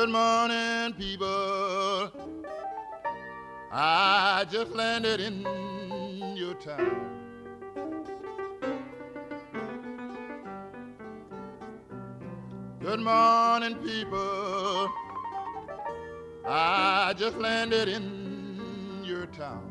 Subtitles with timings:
[0.00, 2.10] Good morning, people.
[3.70, 5.42] I just landed in
[6.34, 7.18] your town.
[12.80, 14.90] Good morning, people.
[16.46, 19.70] I just landed in your town.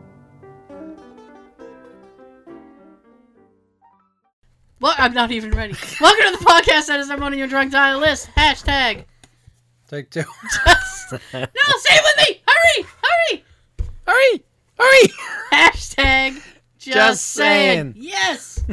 [4.80, 5.74] Well, I'm not even ready.
[6.00, 8.30] Welcome to the podcast that is one on your drunk dial list.
[8.38, 9.06] Hashtag.
[9.90, 10.22] Take two.
[10.66, 12.42] Just, no, say it with me.
[12.48, 13.44] Hurry, hurry.
[14.06, 14.44] hurry!
[14.78, 15.14] Hurry!
[15.52, 16.36] Hashtag.
[16.78, 17.94] Just, Just saying.
[17.94, 17.96] saying.
[17.98, 18.64] Yes.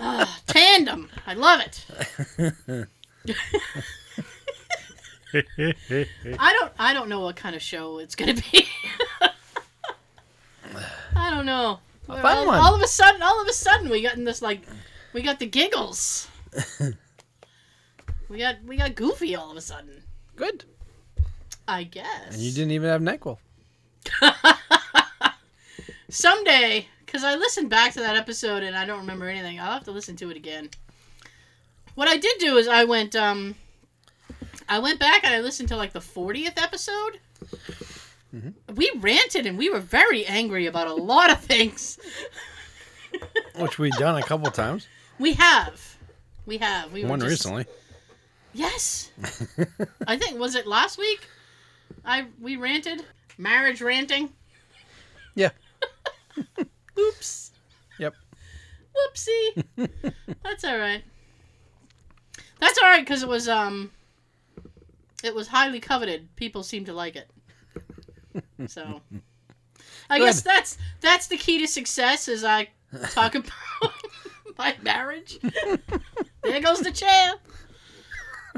[0.00, 1.10] Ah, tandem.
[1.26, 1.84] I love it.
[6.38, 6.72] I don't.
[6.78, 8.66] I don't know what kind of show it's gonna be.
[11.14, 11.78] I don't know.
[12.08, 12.58] All, one.
[12.58, 14.62] all of a sudden, all of a sudden, we got in this like,
[15.12, 16.26] we got the giggles.
[18.30, 20.02] we got we got goofy all of a sudden.
[20.36, 20.64] Good.
[21.68, 22.32] I guess.
[22.32, 23.36] And you didn't even have NyQuil.
[26.08, 29.60] Someday, because I listened back to that episode and I don't remember anything.
[29.60, 30.70] I'll have to listen to it again.
[31.94, 33.54] What I did do is I went um
[34.68, 37.18] I went back and I listened to like the 40th episode.
[38.74, 41.98] We ranted and we were very angry about a lot of things.
[43.56, 44.86] Which we've done a couple times.
[45.18, 45.96] We have.
[46.46, 46.92] We have.
[46.92, 47.66] We One just- recently.
[48.52, 49.10] Yes.
[50.06, 51.26] I think was it last week?
[52.04, 53.04] I we ranted.
[53.38, 54.30] Marriage ranting.
[55.34, 55.50] Yeah.
[56.98, 57.50] Oops.
[57.98, 58.14] Yep.
[58.96, 59.64] Whoopsie.
[60.42, 61.02] That's all right.
[62.58, 63.90] That's all right because it was um,
[65.24, 66.34] it was highly coveted.
[66.36, 67.30] People seem to like it.
[68.68, 69.00] So,
[70.08, 70.26] I Good.
[70.26, 72.28] guess that's that's the key to success.
[72.28, 72.68] Is I
[73.10, 73.50] talk about
[74.58, 75.38] my marriage.
[76.42, 77.34] there goes the chair.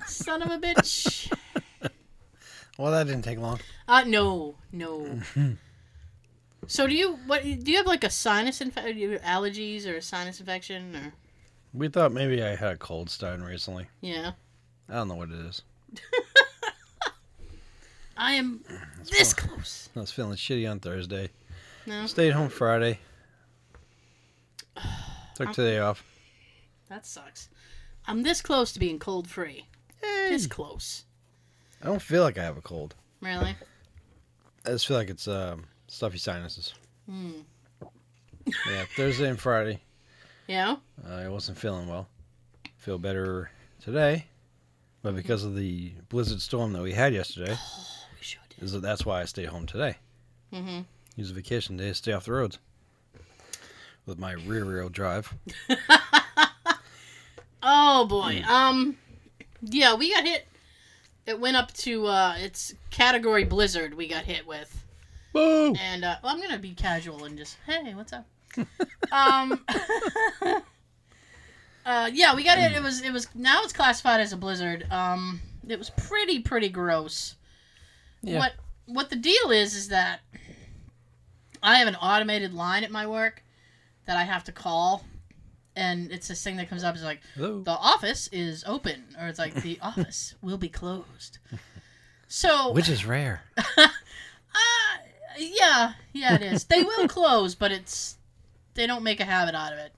[0.07, 1.31] Son of a bitch.
[2.79, 3.61] Well, that didn't take long.
[3.87, 5.21] Uh no, no.
[6.67, 10.41] so do you what do you have like a sinus infection, allergies or a sinus
[10.41, 11.13] infection or
[11.75, 13.87] We thought maybe I had a cold starting recently.
[14.01, 14.33] yeah?
[14.89, 15.63] I don't know what it is.
[18.17, 18.65] I am
[19.11, 19.91] this close.
[19.95, 21.29] I was feeling shitty on Thursday.
[21.87, 22.99] No, Stayed home Friday.
[25.35, 26.03] Took today off.
[26.89, 27.49] that sucks.
[28.07, 29.67] I'm this close to being cold free.
[30.27, 31.05] Hey, This close.
[31.83, 32.95] I don't feel like I have a cold.
[33.21, 33.55] Really?
[34.65, 36.75] I just feel like it's um, stuffy sinuses.
[37.11, 37.31] Hmm.
[38.47, 39.81] Yeah, Thursday and Friday.
[40.47, 40.77] Yeah.
[41.09, 42.09] I wasn't feeling well.
[42.77, 43.51] Feel better
[43.81, 44.27] today,
[45.03, 47.87] but because of the blizzard storm that we had yesterday, Oh,
[48.19, 48.41] we should.
[48.61, 49.97] is that that's why I stay home today.
[50.53, 50.81] Mm-hmm.
[51.17, 52.59] Use a vacation day to stay off the roads
[54.07, 55.33] with my rear wheel drive.
[57.65, 58.43] Oh boy.
[58.49, 58.97] Um.
[59.63, 60.47] Yeah, we got hit.
[61.27, 63.95] It went up to uh, its category blizzard.
[63.95, 64.85] We got hit with.
[65.33, 65.75] Boo!
[65.81, 68.27] And uh, well, I'm gonna be casual and just, hey, what's up?
[69.13, 69.65] um,
[71.87, 72.73] uh, yeah, we got it.
[72.73, 74.87] It was it was now it's classified as a blizzard.
[74.91, 77.37] Um, it was pretty pretty gross.
[78.23, 78.39] Yeah.
[78.39, 78.53] What
[78.87, 80.21] what the deal is is that
[81.63, 83.43] I have an automated line at my work
[84.07, 85.05] that I have to call,
[85.77, 87.61] and it's this thing that comes up is like Hello.
[87.63, 91.39] the office is open, or it's like the office will be closed.
[92.35, 93.43] So Which is rare.
[93.77, 93.89] uh,
[95.39, 96.65] yeah, yeah, it is.
[96.65, 98.17] They will close, but it's
[98.73, 99.93] they don't make a habit out of it.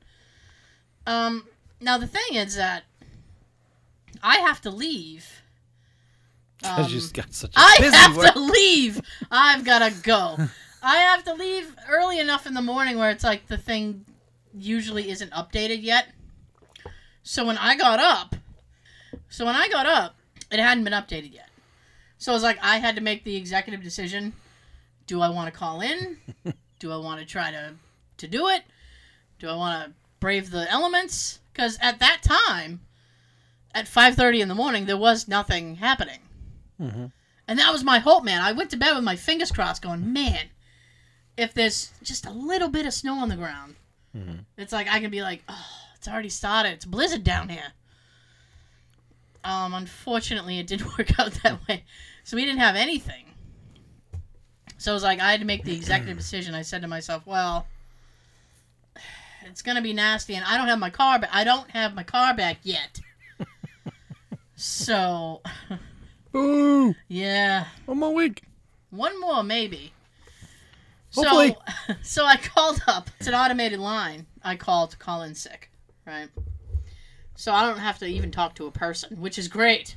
[1.07, 1.47] Um,
[1.81, 2.83] now the thing is that
[4.21, 5.43] I have to leave.
[6.65, 8.33] Um, you just got such a I have work.
[8.33, 9.01] to leave.
[9.31, 10.37] I've gotta go.
[10.83, 14.05] I have to leave early enough in the morning where it's like the thing
[14.57, 16.09] usually isn't updated yet.
[17.23, 18.37] So when I got up,
[19.29, 20.17] so when I got up,
[20.51, 21.49] it hadn't been updated yet.
[22.19, 24.35] So I was like, I had to make the executive decision:
[25.07, 26.19] Do I want to call in?
[26.79, 27.75] Do I want to try to
[28.19, 28.63] to do it?
[29.39, 31.41] Do I want to brave the elements?
[31.53, 32.81] Because at that time,
[33.75, 36.21] at five thirty in the morning, there was nothing happening.
[36.81, 37.13] Mhm.
[37.47, 38.41] And that was my hope, man.
[38.41, 40.47] I went to bed with my fingers crossed, going, man,
[41.37, 43.77] if there's just a little bit of snow on the ground,
[44.17, 44.45] Mhm.
[44.57, 45.67] it's like I can be like, oh,
[45.97, 46.73] it's already started.
[46.75, 47.73] It's blizzard down here.
[49.43, 51.85] Um, unfortunately, it didn't work out that way.
[52.23, 53.25] So we didn't have anything.
[54.79, 56.55] So it was like I had to make the executive decision.
[56.55, 57.67] I said to myself, well,
[59.47, 62.03] it's gonna be nasty, and I don't have my car, but I don't have my
[62.05, 63.01] car back yet.
[64.57, 65.43] so,
[66.33, 66.95] Boo!
[67.09, 68.43] yeah, One more week.
[68.91, 69.93] one more maybe.
[71.15, 71.57] Hopefully.
[71.87, 73.11] So, so I called up.
[73.19, 74.27] It's an automated line.
[74.43, 75.71] I called to call in sick,
[76.07, 76.29] right?
[77.37, 79.97] So I don't have to even talk to a person, which is great.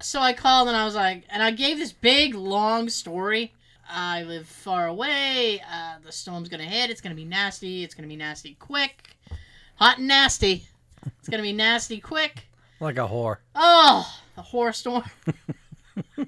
[0.00, 3.52] so I called and I was like, and I gave this big long story.
[3.88, 5.60] I live far away.
[5.70, 6.90] Uh, the storm's gonna hit.
[6.90, 7.84] It's gonna be nasty.
[7.84, 9.16] It's gonna be nasty quick,
[9.76, 10.66] hot and nasty.
[11.18, 12.46] It's gonna be nasty quick.
[12.80, 13.36] Like a whore.
[13.54, 15.04] Oh, a horror storm.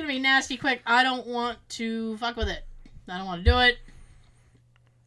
[0.00, 0.82] gonna be nasty quick.
[0.86, 2.64] I don't want to fuck with it.
[3.08, 3.78] I don't want to do it.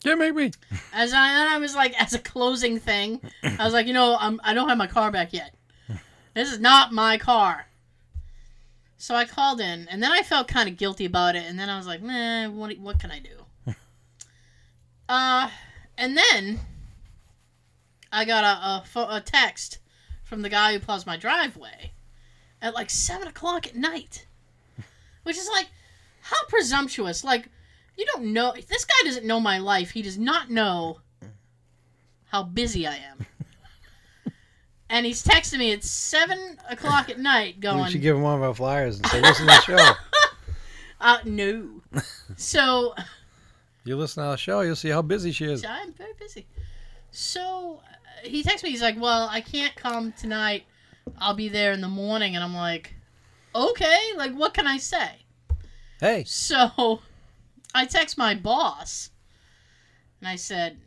[0.03, 0.51] Can't make me.
[0.93, 4.17] As I then I was like, as a closing thing, I was like, you know,
[4.19, 5.55] I'm I don't have my car back yet.
[6.33, 7.67] This is not my car.
[8.97, 11.69] So I called in, and then I felt kind of guilty about it, and then
[11.69, 13.73] I was like, man, what what can I do?
[15.09, 15.49] uh,
[15.97, 16.59] and then
[18.11, 19.79] I got a a, a text
[20.23, 21.91] from the guy who plows my driveway
[22.61, 24.25] at like seven o'clock at night,
[25.23, 25.67] which is like,
[26.21, 27.23] how presumptuous!
[27.23, 27.49] Like
[27.97, 28.53] you don't know.
[28.53, 29.91] This guy doesn't know my life.
[29.91, 30.99] He does not know
[32.25, 33.25] how busy I am.
[34.89, 38.35] and he's texting me at seven o'clock at night, We going, should give him one
[38.35, 39.93] of our flyers and say, listen to the show.
[41.01, 41.69] uh, no.
[42.37, 42.95] so
[43.83, 45.63] You listen to the show, you'll see how busy she is.
[45.63, 46.47] I'm very busy.
[47.11, 48.71] So uh, he texts me.
[48.71, 50.63] He's like, "Well, I can't come tonight.
[51.19, 52.95] I'll be there in the morning." And I'm like,
[53.55, 53.99] "Okay.
[54.15, 55.23] Like, what can I say?"
[55.99, 56.99] Hey, So
[57.75, 59.09] I text my boss
[60.19, 60.77] and I said,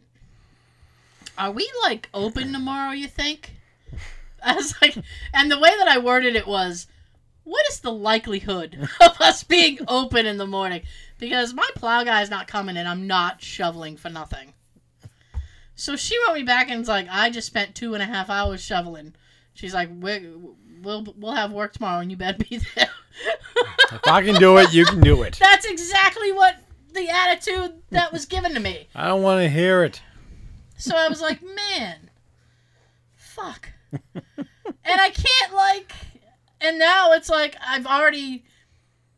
[1.38, 3.54] Are we like open tomorrow, you think?
[4.44, 4.96] I was like,
[5.32, 6.86] and the way that I worded it was,
[7.44, 10.82] What is the likelihood of us being open in the morning?
[11.18, 14.52] Because my plow guy is not coming and I'm not shoveling for nothing.
[15.74, 18.30] So she wrote me back and was like, I just spent two and a half
[18.30, 19.14] hours shoveling.
[19.54, 19.88] She's like,
[20.86, 22.88] we'll, we'll have work tomorrow and you better be there.
[23.92, 25.36] if I can do it, you can do it.
[25.38, 26.56] That's exactly what
[26.94, 28.88] the attitude that was given to me.
[28.94, 30.00] I don't want to hear it.
[30.78, 32.10] So I was like, man,
[33.14, 33.70] fuck.
[33.92, 34.46] and
[34.86, 35.92] I can't, like,
[36.60, 38.44] and now it's like I've already,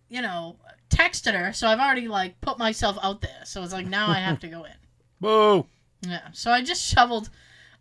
[0.08, 0.56] you know,
[0.88, 3.42] texted her, so I've already, like, put myself out there.
[3.44, 4.72] So it's like now I have to go in.
[5.20, 5.66] Boo.
[6.02, 6.28] Yeah.
[6.32, 7.28] So I just shoveled,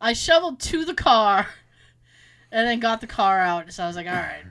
[0.01, 1.47] I shoveled to the car
[2.51, 3.71] and then got the car out.
[3.71, 4.43] So I was like, all right.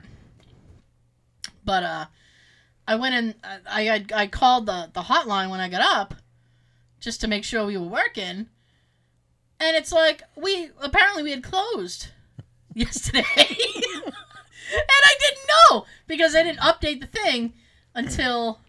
[1.63, 2.05] But, uh,
[2.87, 3.35] I went in.
[3.43, 6.15] I I, I called the the hotline when I got up,
[6.99, 8.47] just to make sure we were working.
[9.59, 12.07] And it's like we apparently we had closed
[12.73, 14.13] yesterday, and
[14.89, 17.53] I didn't know because I didn't update the thing
[17.93, 18.61] until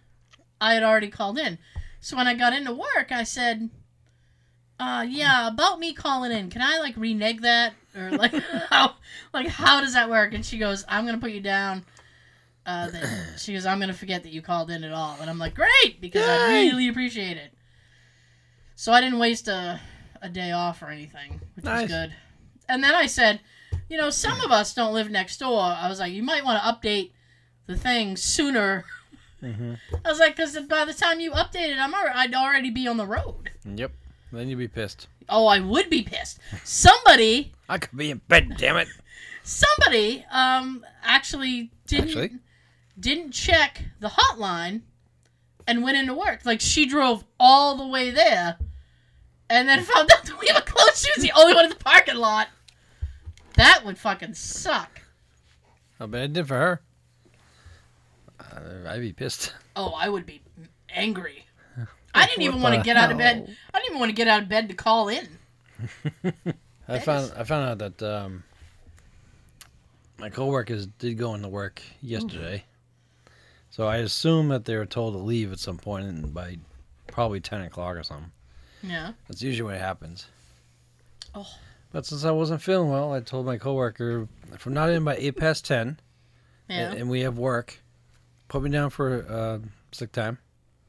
[0.61, 1.59] I had already called in.
[2.01, 3.71] So when I got into work, I said,
[4.79, 6.51] "Uh, yeah, about me calling in.
[6.51, 8.33] Can I like renege that or like
[8.71, 8.95] how
[9.33, 11.85] like how does that work?" And she goes, "I'm gonna put you down."
[12.69, 13.03] uh, that
[13.39, 16.01] she goes, I'm gonna forget that you called in at all, and I'm like, great,
[16.01, 17.53] because I really appreciate it.
[18.77, 19.81] So I didn't waste a
[20.21, 21.83] a day off or anything, which Nice.
[21.83, 22.15] was good.
[22.69, 23.41] And then I said,
[23.89, 25.61] you know, some of us don't live next door.
[25.61, 27.13] I was like, you might want to update
[27.67, 28.85] the thing sooner.
[29.41, 32.71] hmm I was like, because by the time you update it, I'm already, I'd already
[32.71, 33.51] be on the road.
[33.65, 33.93] Yep.
[34.33, 35.09] Then you'd be pissed.
[35.29, 36.39] Oh, I would be pissed.
[36.65, 38.89] Somebody, I could be in bed, damn it.
[39.43, 42.31] somebody, um, actually didn't Actually?
[42.99, 44.82] didn't check the hotline
[45.67, 46.41] and went into work.
[46.44, 48.56] Like she drove all the way there
[49.49, 50.99] and then found out that we were closed.
[51.05, 52.49] She was the only one in the parking lot.
[53.55, 55.01] That would fucking suck.
[55.99, 56.81] How bad it did for her.
[58.39, 59.53] Uh, I'd be pissed.
[59.75, 60.41] Oh, I would be
[60.91, 61.44] angry.
[62.15, 63.56] I didn't even want to get out of bed.
[63.74, 65.29] I didn't even want to get out of bed to call in.
[66.88, 68.43] I found I found out that um,
[70.19, 72.65] my coworkers did go into work yesterday,
[73.70, 76.58] so I assume that they were told to leave at some point and by
[77.06, 78.32] probably ten o'clock or something.
[78.82, 79.12] Yeah.
[79.29, 80.27] That's usually what happens.
[81.34, 81.46] Oh.
[81.93, 85.17] But since I wasn't feeling well, I told my coworker if I'm not in by
[85.17, 85.98] eight past ten,
[86.69, 86.91] Yeah.
[86.91, 87.81] and, and we have work,
[88.48, 89.58] put me down for uh,
[89.93, 90.38] sick time,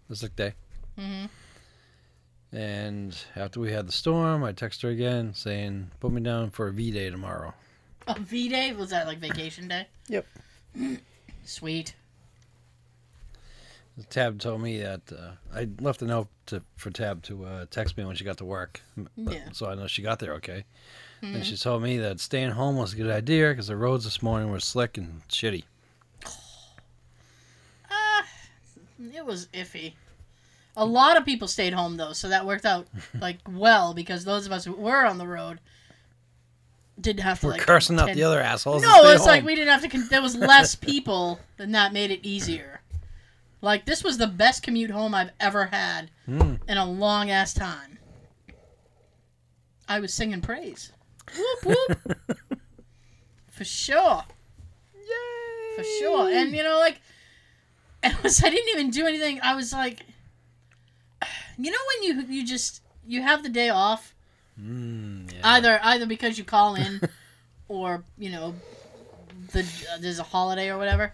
[0.09, 0.53] the sick day.
[0.99, 1.25] Hmm
[2.51, 6.67] And after we had the storm, I texted her again saying, "Put me down for
[6.67, 7.53] a V day tomorrow."
[8.07, 9.87] A V day was that like vacation day?
[10.09, 10.25] Yep.
[11.45, 11.93] Sweet.
[14.09, 17.97] Tab told me that uh, I left a note to, for Tab to uh, text
[17.97, 18.81] me when she got to work,
[19.17, 19.49] but- Yeah.
[19.51, 20.63] so I know she got there okay.
[21.21, 21.35] Mhm.
[21.35, 24.21] And she told me that staying home was a good idea because the roads this
[24.23, 25.63] morning were slick and shitty.
[27.91, 28.23] Uh,
[29.13, 29.93] it was iffy.
[30.81, 32.87] A lot of people stayed home though, so that worked out
[33.19, 35.59] like well because those of us who were on the road
[36.99, 38.81] didn't have to We're like cursing out the other assholes.
[38.81, 39.89] No, it's like we didn't have to.
[39.89, 42.81] Con- there was less people, and that made it easier.
[43.61, 46.59] Like this was the best commute home I've ever had Mm.
[46.67, 47.97] in a long ass time.
[49.87, 50.91] I was singing praise.
[51.35, 52.17] Whoop whoop.
[53.49, 54.23] For sure.
[54.95, 55.75] Yay!
[55.75, 56.29] for sure.
[56.29, 57.01] And you know, like,
[58.03, 59.39] it was I didn't even do anything.
[59.43, 60.05] I was like,
[61.59, 64.15] you know, when you you just you have the day off,
[64.59, 65.39] Mm, yeah.
[65.55, 66.99] either either because you call in,
[67.69, 68.55] or you know,
[69.53, 71.13] the uh, there's a holiday or whatever.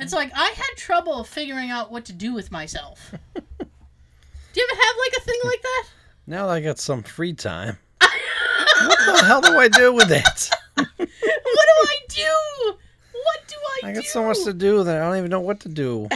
[0.00, 3.10] It's like I had trouble figuring out what to do with myself.
[3.34, 5.84] do you ever have like a thing like that?
[6.26, 10.50] Now that I got some free time, what the hell do I do with it?
[10.76, 12.76] what do I do?
[13.12, 14.00] What do I, I do?
[14.00, 16.08] got so much to do that I don't even know what to do.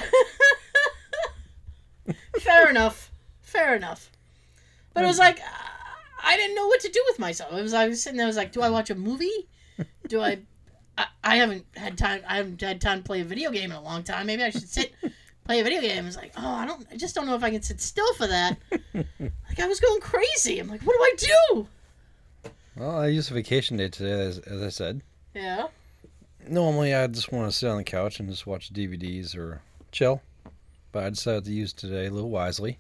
[2.41, 3.11] Fair enough.
[3.53, 4.11] Fair enough.
[4.95, 5.73] But it was like uh,
[6.25, 7.53] I didn't know what to do with myself.
[7.53, 8.25] It was I was sitting there.
[8.25, 9.49] I was like, do I watch a movie?
[10.09, 10.39] Do I?
[10.99, 12.21] I, I haven't had time.
[12.29, 14.27] I haven't had time to play a video game in a long time.
[14.27, 14.93] Maybe I should sit
[15.45, 16.07] play a video game.
[16.07, 16.87] It's like, oh, I don't.
[16.91, 18.59] I just don't know if I can sit still for that.
[18.95, 20.59] like I was going crazy.
[20.59, 21.67] I'm like, what do I do?
[22.77, 25.03] Well, I used a vacation day today, as, as I said.
[25.35, 25.69] Yeah.
[26.49, 30.23] Normally, I just want to sit on the couch and just watch DVDs or chill,
[30.91, 32.79] but I decided to use today a little wisely.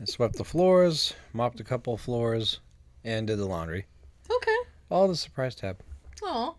[0.00, 2.60] I swept the floors, mopped a couple of floors,
[3.04, 3.86] and did the laundry.
[4.30, 4.56] Okay.
[4.90, 5.80] All the surprise tab.
[6.22, 6.56] Oh.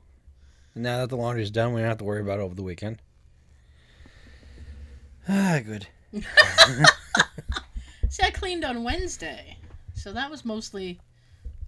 [0.75, 2.63] And now that the laundry's done, we don't have to worry about it over the
[2.63, 3.01] weekend.
[5.27, 5.88] Ah, good.
[8.10, 9.58] See, I cleaned on Wednesday,
[9.93, 11.00] so that was mostly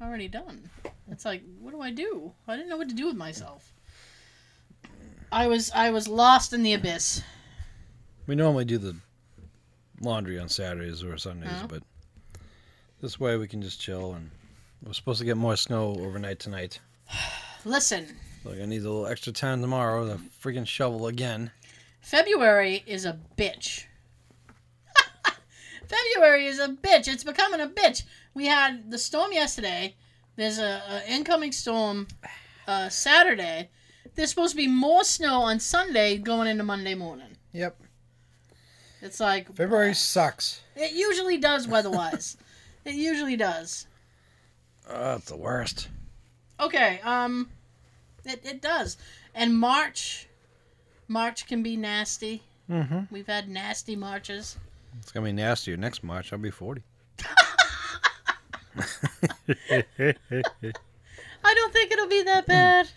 [0.02, 0.70] already done.
[1.10, 2.34] It's like, what do I do?
[2.48, 3.74] I didn't know what to do with myself.
[5.32, 7.22] I was I was lost in the abyss.
[8.28, 8.96] We normally do the
[10.02, 11.68] laundry on Saturdays or Sundays, Oh.
[11.68, 11.84] but
[13.02, 14.14] this way we can just chill.
[14.14, 14.32] And
[14.84, 16.80] we're supposed to get more snow overnight tonight.
[17.66, 18.08] Listen,
[18.44, 21.52] So I need a little extra time tomorrow to freaking shovel again.
[22.02, 23.86] February is a bitch.
[25.88, 27.08] February is a bitch.
[27.08, 28.04] It's becoming a bitch.
[28.34, 29.96] We had the storm yesterday.
[30.36, 32.08] There's a, a incoming storm
[32.68, 33.70] uh, Saturday.
[34.16, 37.38] There's supposed to be more snow on Sunday going into Monday morning.
[37.54, 37.80] Yep.
[39.02, 40.62] It's like February sucks.
[40.76, 42.38] It usually does weather-wise.
[42.86, 43.88] it usually does.
[44.90, 45.90] Oh, it's the worst.
[46.60, 47.50] Okay, um,
[48.26, 48.98] it it does.
[49.34, 50.28] And March,
[51.08, 52.44] March can be nasty.
[52.70, 53.14] Mm-hmm.
[53.14, 54.58] We've had nasty marches.
[55.00, 56.32] It's gonna be nastier next March.
[56.32, 56.84] I'll be forty.
[61.44, 62.90] I don't think it'll be that bad.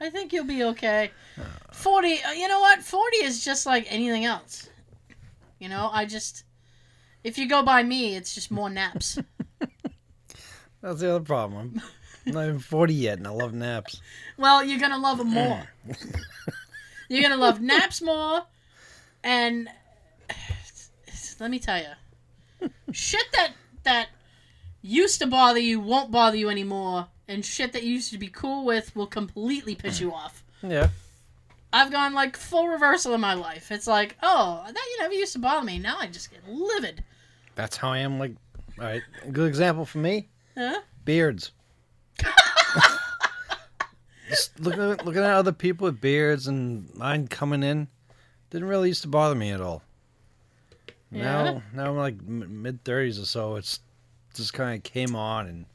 [0.00, 1.10] I think you'll be okay.
[1.72, 2.22] Forty.
[2.22, 2.82] uh, You know what?
[2.82, 4.68] Forty is just like anything else.
[5.58, 6.44] You know, I just.
[7.22, 9.18] If you go by me, it's just more naps.
[10.80, 11.82] That's the other problem.
[12.26, 14.00] I'm not even forty yet, and I love naps.
[14.38, 15.68] Well, you're gonna love them more.
[17.10, 18.42] you're gonna love naps more,
[19.22, 19.68] and
[21.40, 23.52] let me tell you, shit that
[23.82, 24.08] that
[24.80, 28.28] used to bother you won't bother you anymore, and shit that you used to be
[28.28, 30.44] cool with will completely piss you off.
[30.62, 30.88] Yeah.
[31.72, 33.70] I've gone like full reversal in my life.
[33.70, 35.78] It's like, oh, that you never used to bother me.
[35.78, 37.04] Now I just get livid.
[37.54, 38.18] That's how I am.
[38.18, 38.32] Like,
[38.78, 40.80] all right, a good example for me: Huh?
[41.04, 41.52] beards.
[44.28, 47.88] Just looking at, looking at other people with beards and mine coming in,
[48.50, 49.82] didn't really used to bother me at all.
[51.10, 51.22] Yeah?
[51.22, 53.56] Now, now I'm like mid thirties or so.
[53.56, 53.80] It's
[54.34, 55.66] just kind of came on, and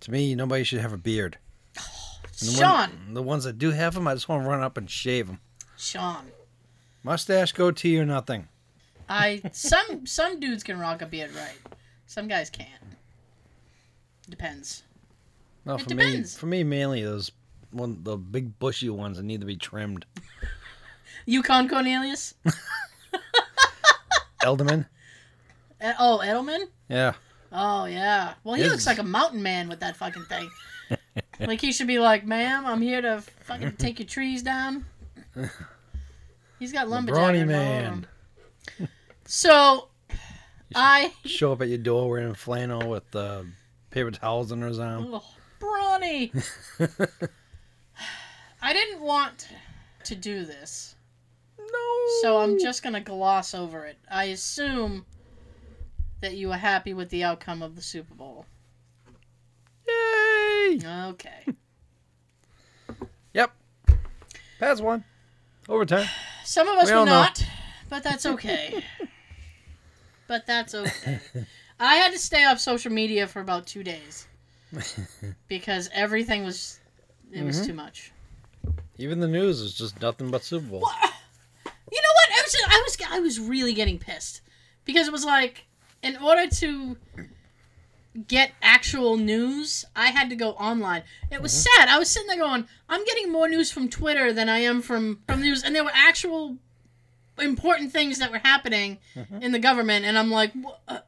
[0.00, 1.38] to me, nobody should have a beard.
[1.76, 4.62] And the Sean, one- the ones that do have them, I just want to run
[4.62, 5.40] up and shave them.
[5.76, 6.26] Sean.
[7.02, 8.48] Mustache, goatee, or nothing.
[9.08, 11.56] I some some dudes can rock a beard right.
[12.06, 12.68] Some guys can't.
[14.28, 14.82] Depends.
[15.64, 17.30] No, It for me, for me, mainly those
[17.72, 20.04] one the big bushy ones that need to be trimmed.
[21.26, 22.34] Yukon Cornelius.
[24.42, 24.86] Elderman,
[25.82, 26.66] E- oh, Edelman.
[26.88, 27.12] yeah.
[27.52, 28.34] Oh yeah.
[28.44, 30.48] Well, he His- looks like a mountain man with that fucking thing.
[31.40, 34.84] like he should be like, "Ma'am, I'm here to fucking take your trees down."
[36.58, 37.16] He's got lumberjack.
[37.18, 38.06] brawny written all over man.
[39.24, 39.88] So,
[40.74, 43.42] I Show up at your door wearing flannel with uh,
[43.90, 45.06] paper towels under his arm.
[45.12, 45.24] oh,
[45.58, 46.32] brawny.
[48.62, 49.48] I didn't want
[50.04, 50.94] to do this,
[51.58, 51.66] No.
[52.22, 53.96] so I'm just gonna gloss over it.
[54.10, 55.04] I assume
[56.20, 58.46] that you were happy with the outcome of the Super Bowl.
[59.88, 60.80] Yay!
[60.86, 61.46] Okay.
[63.32, 63.52] Yep.
[64.58, 65.04] Pats won.
[65.68, 66.04] Overtime.
[66.44, 67.12] Some of us We will all know.
[67.12, 67.46] not,
[67.88, 68.82] but that's okay.
[70.26, 71.20] but that's okay.
[71.78, 74.26] I had to stay off social media for about two days
[75.48, 76.80] because everything was
[77.32, 77.66] it was Mhm.
[77.66, 78.10] too much.
[78.98, 80.82] Even the news is just nothing but Super Bowl.
[81.92, 82.30] You know what?
[82.36, 84.40] I was I was I was really getting pissed
[84.84, 85.66] because it was like
[86.02, 86.96] in order to
[88.26, 89.84] get actual news.
[89.94, 91.04] I had to go online.
[91.30, 91.88] It was sad.
[91.88, 95.20] I was sitting there going, I'm getting more news from Twitter than I am from
[95.26, 96.56] from news, and there were actual
[97.38, 98.98] important things that were happening
[99.40, 100.52] in the government, and I'm like,
[100.88, 100.98] uh,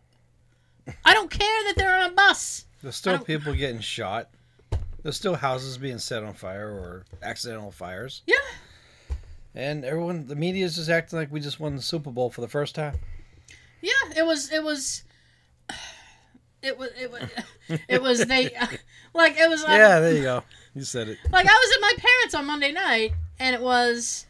[1.04, 2.66] I don't care that they're on a bus.
[2.82, 4.30] There's still people getting shot.
[5.02, 8.22] There's still houses being set on fire or accidental fires.
[8.26, 8.36] Yeah.
[9.54, 12.40] And everyone, the media is just acting like we just won the Super Bowl for
[12.40, 12.94] the first time.
[13.82, 14.50] Yeah, it was.
[14.52, 15.04] It was.
[16.64, 16.90] It was.
[16.96, 17.22] It was.
[17.88, 18.24] It was.
[18.24, 18.44] They
[19.14, 19.64] like it was.
[19.64, 20.44] Like, yeah, there you go.
[20.76, 21.18] You said it.
[21.32, 24.26] like I was at my parents on Monday night, and it was.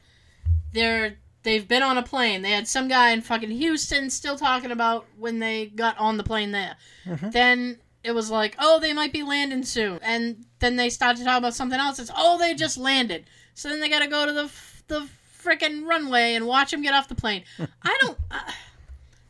[0.72, 2.40] They're they've been on a plane.
[2.40, 6.22] They had some guy in fucking Houston still talking about when they got on the
[6.22, 6.76] plane there.
[7.04, 7.30] Mm-hmm.
[7.30, 11.24] Then it was like, oh, they might be landing soon, and then they started to
[11.24, 11.98] talk about something else.
[11.98, 13.24] It's oh, they just landed.
[13.54, 14.50] So then they got to go to the
[14.88, 15.08] the
[15.42, 17.44] freaking runway and watch them get off the plane.
[17.82, 18.18] I don't.
[18.30, 18.54] I,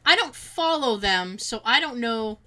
[0.04, 2.40] I don't follow them, so I don't know.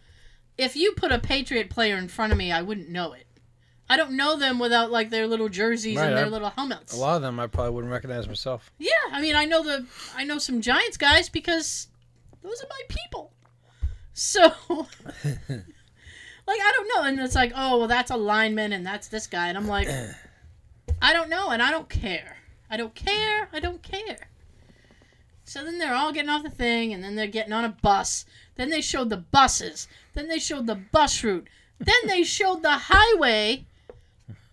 [0.58, 3.26] If you put a Patriot player in front of me, I wouldn't know it.
[3.90, 6.94] I don't know them without like their little jerseys Right, and their I- little helmets.
[6.94, 8.72] A lot of them I probably wouldn't recognize myself.
[8.80, 9.86] Yeah, I mean, I know the
[10.16, 11.88] I know some Giants guys because
[12.42, 13.32] those are my people.
[14.14, 14.88] So, like,
[16.48, 19.50] I don't know, and it's like, oh, well, that's a lineman, and that's this guy,
[19.50, 19.90] and I'm like,
[21.02, 22.38] I don't know, and I don't care.
[22.70, 23.50] I don't care.
[23.52, 24.30] I don't care.
[25.46, 28.26] So then they're all getting off the thing, and then they're getting on a bus.
[28.56, 29.88] Then they showed the buses.
[30.14, 31.48] Then they showed the bus route.
[31.80, 33.66] Then they showed the highway.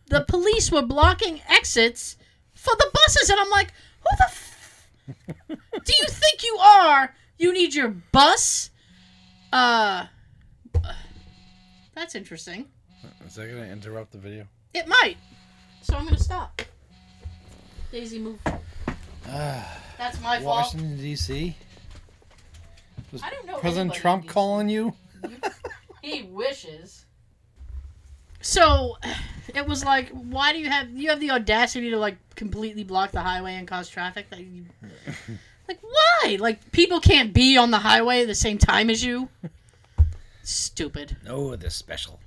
[0.06, 2.16] The police were blocking exits
[2.54, 4.88] for the buses, and I'm like, who the f-
[5.84, 7.14] do you think you are?
[7.38, 8.70] You need your bus?
[9.52, 10.06] Uh,
[11.94, 12.66] that's interesting.
[13.26, 14.46] Is that going to interrupt the video?
[14.75, 15.16] It might.
[15.82, 16.62] So I'm gonna stop.
[17.90, 18.38] Daisy, move.
[19.28, 20.56] Ah, That's my fault.
[20.74, 21.56] Washington, D.C.
[23.12, 23.58] Was I don't know.
[23.58, 24.94] President Trump calling you?
[26.02, 27.04] He wishes.
[28.40, 28.98] So,
[29.54, 33.12] it was like, why do you have you have the audacity to like completely block
[33.12, 34.28] the highway and cause traffic?
[34.30, 34.64] That you,
[35.68, 36.38] like, why?
[36.40, 39.28] Like, people can't be on the highway at the same time as you.
[40.42, 42.18] Stupid, No, they're special.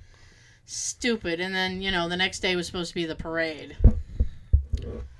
[0.64, 1.38] stupid.
[1.38, 3.76] And then you know the next day was supposed to be the parade.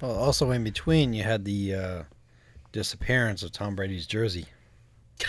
[0.00, 2.02] Well, also in between, you had the uh,
[2.72, 4.46] disappearance of Tom Brady's jersey.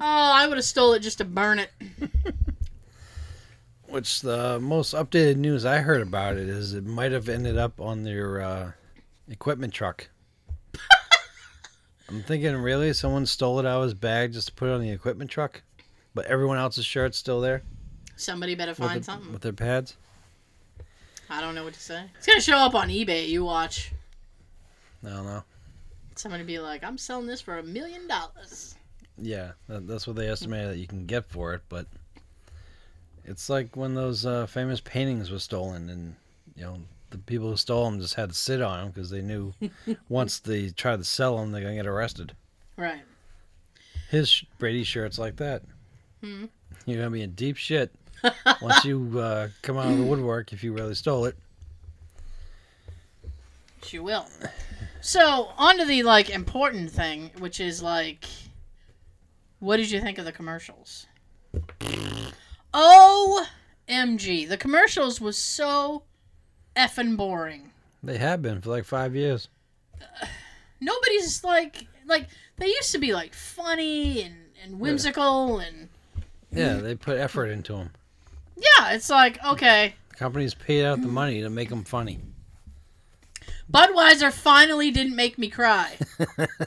[0.00, 1.72] Oh, I would have stole it just to burn it.
[3.88, 7.80] Which the most updated news I heard about it is it might have ended up
[7.80, 8.72] on their uh,
[9.28, 10.08] equipment truck.
[12.08, 14.80] I'm thinking, really, someone stole it out of his bag just to put it on
[14.82, 15.62] the equipment truck,
[16.14, 17.62] but everyone else's shirt's still there
[18.14, 19.32] Somebody better with, find the- something.
[19.32, 19.96] with their pads.
[21.30, 22.04] I don't know what to say.
[22.16, 23.28] It's gonna show up on eBay.
[23.28, 23.92] You watch.
[25.04, 25.44] I don't know.
[26.16, 28.74] Somebody be like, "I'm selling this for a million dollars."
[29.16, 31.86] Yeah, that, that's what they estimated that you can get for it, but
[33.24, 36.14] it's like when those uh, famous paintings were stolen, and
[36.56, 36.78] you know
[37.10, 39.52] the people who stole them just had to sit on them because they knew
[40.08, 42.34] once they tried to sell them, they're gonna get arrested.
[42.76, 43.02] Right.
[44.10, 45.62] His Brady shirt's like that.
[46.22, 46.46] Hmm.
[46.86, 47.92] You're gonna be in deep shit
[48.62, 51.36] once you uh, come out of the woodwork if you really stole it.
[53.82, 54.26] She will.
[55.00, 58.24] So, on to the like important thing, which is like
[59.60, 61.06] what did you think of the commercials?
[62.72, 64.48] OMG.
[64.48, 66.02] The commercials was so
[66.76, 67.70] effing boring.
[68.02, 69.48] They have been for like five years.
[70.80, 75.88] Nobody's like like they used to be like funny and, and whimsical and
[76.52, 77.90] Yeah, they put effort into them.
[78.60, 82.20] Yeah, it's like okay, The companies paid out the money to make them funny.
[83.70, 85.96] Budweiser finally didn't make me cry.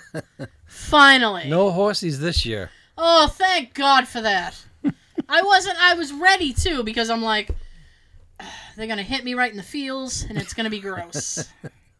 [0.67, 1.49] finally.
[1.49, 2.69] No horsies this year.
[2.97, 4.63] Oh, thank God for that.
[5.27, 5.81] I wasn't.
[5.81, 7.49] I was ready too because I'm like,
[8.75, 11.49] they're gonna hit me right in the feels, and it's gonna be gross.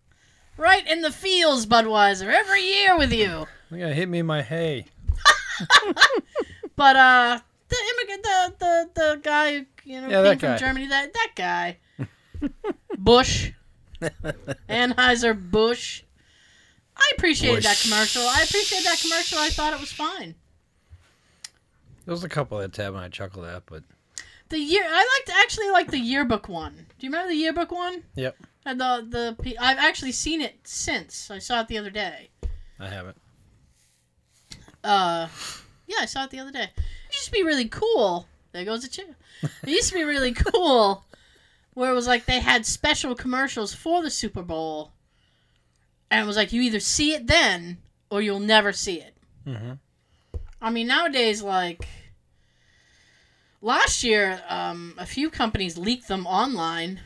[0.58, 3.48] right in the feels, Budweiser, every year with you.
[3.70, 4.86] They're gonna hit me in my hay.
[6.82, 7.40] But uh,
[7.72, 10.58] the immigrant, the the the guy, who, you know, Yeah, came from guy.
[10.58, 11.78] Germany, that that guy,
[12.98, 13.52] Bush,
[14.70, 16.04] Anheuser Busch.
[16.98, 18.22] I appreciated that commercial.
[18.22, 19.40] I appreciated that commercial.
[19.40, 20.36] I thought it was fine.
[22.06, 23.84] There was a couple that tab and I chuckled at, but
[24.50, 26.74] The year I liked actually like the yearbook one.
[27.00, 28.04] Do you remember the yearbook one?
[28.16, 28.36] Yep.
[28.66, 31.32] And the the I've actually seen it since.
[31.32, 32.30] I saw it the other day.
[32.80, 33.18] I haven't.
[34.84, 35.28] Uh,
[35.88, 36.70] yeah, I saw it the other day.
[37.12, 38.26] It used to be really cool.
[38.54, 39.06] There goes a chair.
[39.44, 41.04] It used to be really cool,
[41.74, 44.94] where it was like they had special commercials for the Super Bowl,
[46.10, 49.16] and it was like you either see it then or you'll never see it.
[49.46, 49.74] hmm
[50.62, 51.88] I mean, nowadays, like,
[53.62, 57.00] last year, um, a few companies leaked them online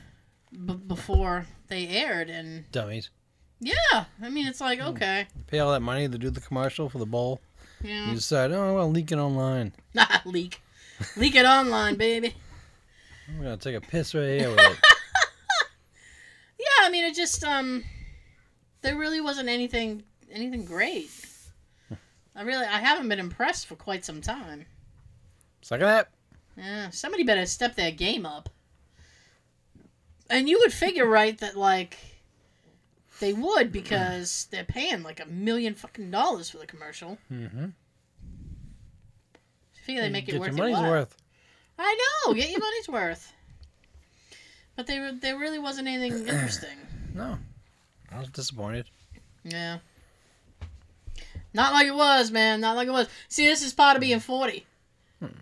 [0.51, 3.09] b- before they aired, and Dummies.
[3.59, 6.97] yeah, I mean, it's like okay, Pay all that money to do the commercial for
[6.99, 7.39] the bowl.
[7.85, 9.73] Yeah, You decide, oh, well, leak it online.
[9.93, 10.61] not leak,
[11.15, 12.33] leak it online, baby.
[13.27, 14.77] I'm gonna take a piss right here with it.
[16.57, 17.83] Yeah, I mean, it just um,
[18.81, 21.09] there really wasn't anything anything great.
[22.35, 24.65] I really, I haven't been impressed for quite some time.
[25.61, 26.09] Suck at that.
[26.57, 28.49] Yeah, somebody better step their game up.
[30.29, 31.97] And you would figure, right, that like
[33.19, 37.17] they would because they're paying like a million fucking dollars for the commercial.
[37.31, 37.65] Mm-hmm.
[39.75, 41.17] I figure they make it Get worth your your money's worth.
[41.77, 43.33] I know, get your money's worth.
[44.75, 46.77] But they were, there really wasn't anything interesting.
[47.13, 47.37] No.
[48.11, 48.85] I was disappointed.
[49.43, 49.79] Yeah.
[51.53, 52.59] Not like it was, man.
[52.59, 53.07] Not like it was.
[53.29, 54.65] See, this is part of being 40.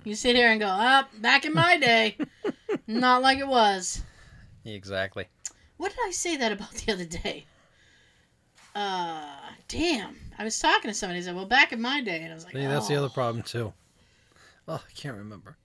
[0.04, 2.18] You sit here and go, ah, back in my day.
[2.88, 4.02] Not like it was.
[4.66, 5.26] Exactly.
[5.78, 7.46] What did I say that about the other day?
[8.76, 9.36] Uh,
[9.68, 10.16] damn.
[10.38, 11.20] I was talking to somebody.
[11.20, 12.22] He said, well, back in my day.
[12.22, 13.72] And I was like, See, that's the "Oh." other problem too.
[14.68, 15.58] Oh, I can't remember.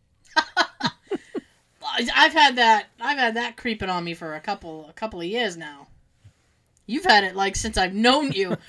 [2.14, 2.87] I've had that.
[3.01, 5.88] I've had that creeping on me for a couple, a couple of years now.
[6.87, 8.57] You've had it like since I've known you.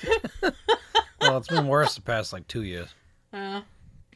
[1.21, 2.87] Well, it's been worse the past like two years.
[3.33, 3.59] Uh,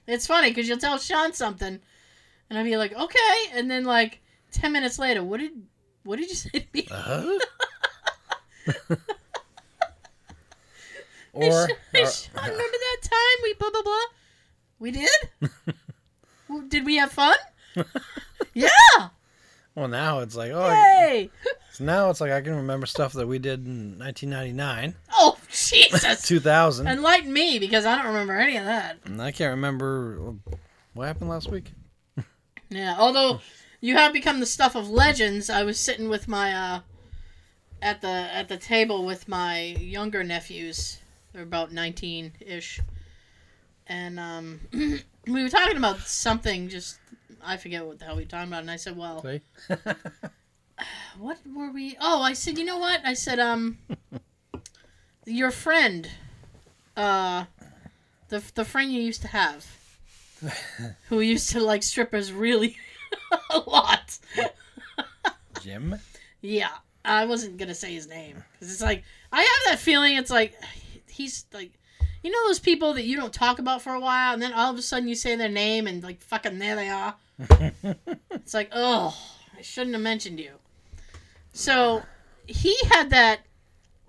[0.07, 1.77] it's funny because you'll tell Sean something,
[2.49, 5.51] and I'll be like, okay, and then like ten minutes later, what did
[6.05, 6.87] what did you say to me?
[6.89, 7.39] Uh-huh.
[11.35, 14.05] Hey, or, hey, Sean, remember that time we blah blah blah?
[14.79, 15.09] We did.
[16.69, 17.35] Did we have fun?
[18.53, 18.69] yeah.
[19.73, 21.31] well, now it's like, oh, Yay.
[21.71, 26.21] so now it's like I can remember stuff that we did in 1999, Oh Jesus.
[26.27, 28.97] 2000, Enlighten me because I don't remember any of that.
[29.05, 30.35] and I can't remember
[30.93, 31.71] what happened last week.
[32.69, 32.95] Yeah.
[32.99, 33.39] Although
[33.81, 35.49] you have become the stuff of legends.
[35.49, 36.79] I was sitting with my uh
[37.81, 40.99] at the at the table with my younger nephews.
[41.33, 42.79] They're about nineteen ish.
[43.87, 46.99] And um we were talking about something just
[47.43, 49.25] I forget what the hell we were talking about and I said, Well
[51.17, 53.01] what were we oh, I said, you know what?
[53.03, 53.79] I said, um
[55.25, 56.09] your friend
[56.95, 57.45] uh
[58.29, 59.65] the the friend you used to have
[61.09, 62.77] who used to like strippers really
[63.49, 64.17] a lot.
[65.61, 65.95] Jim?
[66.41, 66.71] Yeah,
[67.05, 70.15] I wasn't gonna say his name because it's like I have that feeling.
[70.15, 70.55] It's like
[71.13, 71.71] he's like,
[72.23, 74.71] you know, those people that you don't talk about for a while, and then all
[74.71, 77.15] of a sudden you say their name, and like fucking there they are.
[78.31, 79.17] it's like, oh,
[79.57, 80.51] I shouldn't have mentioned you.
[81.53, 82.03] So
[82.47, 83.41] he had that.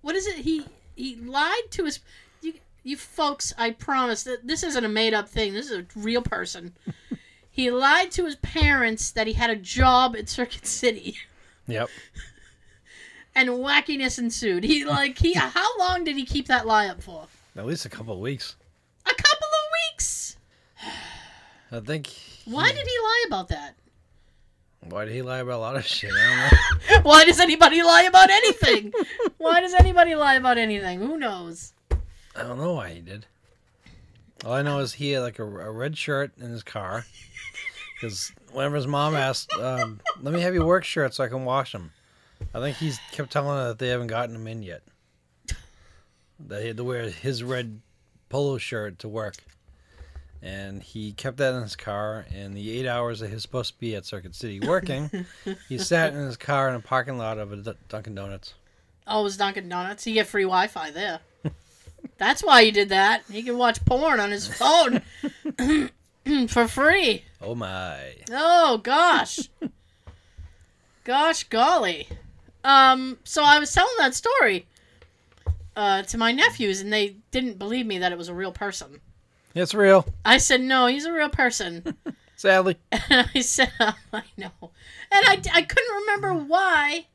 [0.02, 0.36] What is it?
[0.36, 2.00] He he lied to his.
[2.42, 5.52] You you folks, I promise that this isn't a made up thing.
[5.52, 6.74] This is a real person.
[7.50, 11.16] he lied to his parents that he had a job at Circuit City
[11.66, 11.88] Yep.
[13.35, 14.64] and wackiness ensued.
[14.64, 17.27] He like he how long did he keep that lie up for?
[17.57, 18.57] At least a couple of weeks.
[19.07, 20.37] A couple of weeks.
[21.73, 22.12] I think.
[22.44, 23.75] Why did he lie about that?
[24.81, 26.11] Why did he lie about a lot of shit?
[26.12, 27.01] I don't know.
[27.11, 28.92] Why does anybody lie about anything?
[29.38, 31.01] Why does anybody lie about anything?
[31.01, 31.73] Who knows?
[32.37, 33.27] I don't know why he did.
[34.44, 37.07] All I know is he had like a, a red shirt in his car.
[38.01, 41.44] Because whenever his mom asked, um, "Let me have your work shirt so I can
[41.44, 41.92] wash them,"
[42.52, 44.83] I think he's kept telling her that they haven't gotten him in yet.
[46.40, 47.80] That he had to wear his red
[48.28, 49.37] polo shirt to work,
[50.42, 52.26] and he kept that in his car.
[52.35, 55.26] And the eight hours that he was supposed to be at Circuit City working,
[55.68, 58.54] he sat in his car in a parking lot of a D- Dunkin' Donuts.
[59.07, 60.04] Oh, it was Dunkin' Donuts.
[60.04, 61.20] He get free Wi-Fi there.
[62.18, 63.22] That's why he did that.
[63.30, 65.02] He could watch porn on his phone
[66.48, 67.24] for free.
[67.40, 68.14] Oh my!
[68.30, 69.48] Oh gosh.
[71.04, 72.09] gosh golly.
[72.64, 74.66] Um so I was telling that story
[75.77, 79.00] uh to my nephews and they didn't believe me that it was a real person.
[79.55, 80.07] It's real.
[80.24, 81.96] I said no, he's a real person.
[82.37, 82.77] Sadly.
[82.92, 84.50] and I said I know.
[85.12, 87.07] And I, I couldn't remember why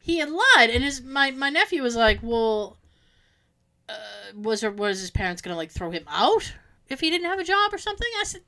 [0.00, 2.76] he had lied and his my, my nephew was like, "Well,
[3.88, 3.94] uh,
[4.34, 6.52] was was his parents going to like throw him out
[6.88, 8.42] if he didn't have a job or something?" I said,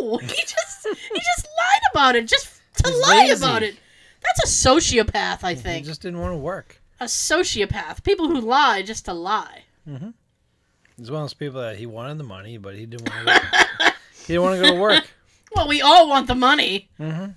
[0.00, 3.32] "No, he just he just lied about it just to He's lie lazy.
[3.32, 3.76] about it.
[4.22, 5.84] That's a sociopath, I think.
[5.84, 6.80] He just didn't want to work.
[7.00, 8.02] A sociopath.
[8.02, 9.64] People who lie just to lie.
[11.00, 13.34] He's one of those people that he wanted the money, but he didn't want to.
[13.78, 13.84] Go,
[14.26, 15.10] he didn't want to go to work.
[15.54, 16.90] Well, we all want the money.
[17.00, 17.30] Mm-hmm.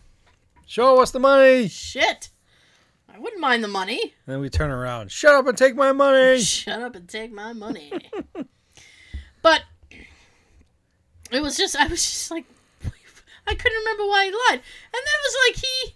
[0.66, 1.68] Show us the money.
[1.68, 2.30] Shit.
[3.14, 4.02] I wouldn't mind the money.
[4.02, 5.12] And then we turn around.
[5.12, 6.40] Shut up and take my money.
[6.42, 7.92] Shut up and take my money.
[9.42, 9.62] but
[11.32, 12.46] it was just, I was just like,
[13.48, 14.62] I couldn't remember why he lied.
[14.62, 15.96] And then it was like he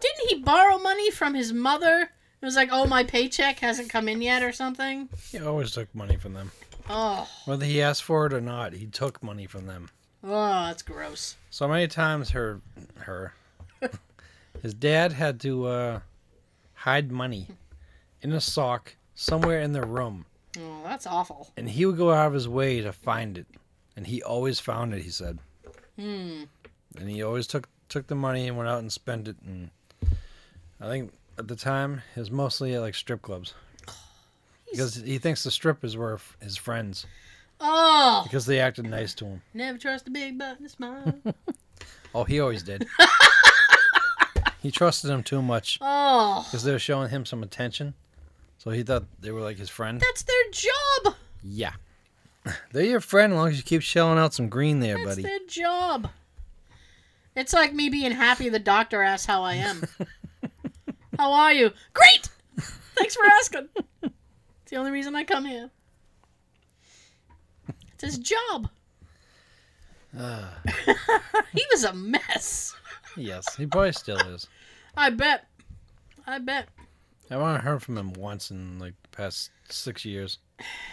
[0.00, 2.10] didn't he borrow money from his mother?
[2.40, 5.08] It was like, oh, my paycheck hasn't come in yet or something.
[5.30, 6.50] He always took money from them.
[6.88, 9.90] Oh, Whether he asked for it or not, he took money from them.
[10.24, 11.36] oh, that's gross.
[11.50, 12.60] So many times her
[12.96, 13.34] her
[14.62, 16.00] his dad had to uh,
[16.74, 17.46] hide money
[18.22, 20.24] in a sock somewhere in their room.
[20.58, 21.50] Oh, that's awful.
[21.56, 23.46] And he would go out of his way to find it.
[23.96, 25.38] And he always found it, he said.
[25.96, 26.44] Hmm.
[26.98, 29.70] And he always took took the money and went out and spent it and
[30.80, 33.54] I think at the time it was mostly at like strip clubs.
[34.70, 37.04] Because he thinks the strippers were f- his friends
[37.60, 39.42] Oh, because they acted nice to him.
[39.54, 41.14] never trust a big button smile.
[42.14, 42.86] Oh, he always did.
[44.62, 47.94] he trusted them too much oh, because they were showing him some attention.
[48.58, 50.00] So he thought they were like his friend.
[50.00, 51.14] that's their job.
[51.42, 51.72] Yeah.
[52.72, 55.22] They're your friend as long as you keep shelling out some green there, That's buddy.
[55.22, 56.08] their job.
[57.36, 59.84] It's like me being happy the doctor asks how I am.
[61.20, 61.70] How are you?
[61.92, 62.30] Great!
[62.96, 63.68] Thanks for asking.
[64.02, 65.68] It's the only reason I come here.
[67.92, 68.70] It's his job.
[70.18, 70.58] Ah,
[71.52, 72.74] He was a mess.
[73.18, 74.46] yes, he probably still is.
[74.96, 75.44] I bet.
[76.26, 76.68] I bet.
[77.30, 80.38] I haven't heard from him once in like past six years.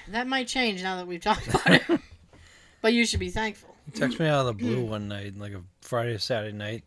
[0.10, 2.02] That might change now that we've talked about it.
[2.82, 3.74] but you should be thankful.
[3.86, 6.84] He texted me out of the blue one night, like a Friday Saturday night,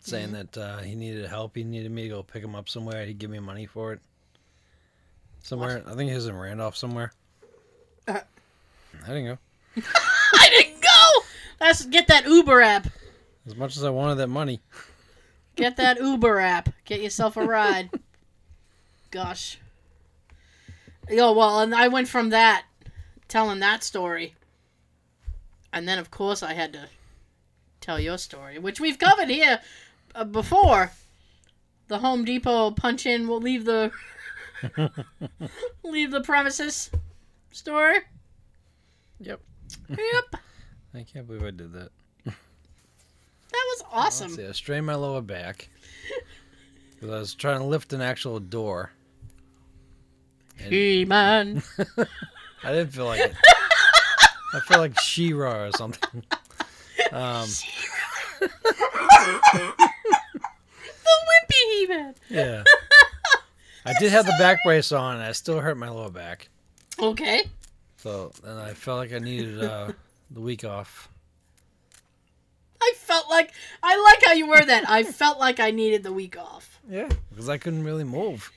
[0.00, 0.34] saying Mm-hmm.
[0.34, 1.56] that uh, he needed help.
[1.56, 3.04] He needed me to go pick him up somewhere.
[3.06, 4.00] He'd give me money for it.
[5.42, 7.12] Somewhere, I think he was in Randolph somewhere.
[8.08, 8.20] Uh.
[9.04, 9.38] I didn't go.
[10.34, 11.22] I didn't go!
[11.60, 12.88] Let's get that Uber app.
[13.46, 14.60] As much as I wanted that money,
[15.54, 16.68] Get that Uber app.
[16.84, 17.90] Get yourself a ride.
[19.10, 19.58] Gosh.
[21.08, 22.64] Yo, well, and I went from that,
[23.28, 24.34] telling that story,
[25.72, 26.88] and then of course I had to
[27.86, 29.60] tell your story, which we've covered here
[30.14, 30.90] uh, before.
[31.86, 33.28] The Home Depot punch in.
[33.28, 33.92] We'll leave the
[35.84, 36.90] leave the premises
[37.52, 37.98] story.
[39.20, 39.40] Yep.
[39.88, 40.40] Yep,
[40.94, 41.90] I can't believe I did that.
[42.24, 42.34] that
[43.52, 44.30] was awesome.
[44.30, 45.68] See, I strained my lower back
[46.94, 48.90] because I was trying to lift an actual door.
[50.56, 51.62] He man.
[52.64, 53.34] I didn't feel like it.
[54.54, 56.24] I feel like She-Ra or something.
[57.12, 57.75] Um, the
[61.26, 62.14] wimpy he man.
[62.28, 62.64] yeah.
[63.84, 66.48] I did have the back brace on, and I still hurt my lower back.
[66.98, 67.44] Okay.
[67.98, 69.92] So then I felt like I needed uh,
[70.30, 71.08] the week off.
[72.82, 74.88] I felt like I like how you word that.
[74.88, 76.80] I felt like I needed the week off.
[76.88, 78.52] Yeah, because I couldn't really move.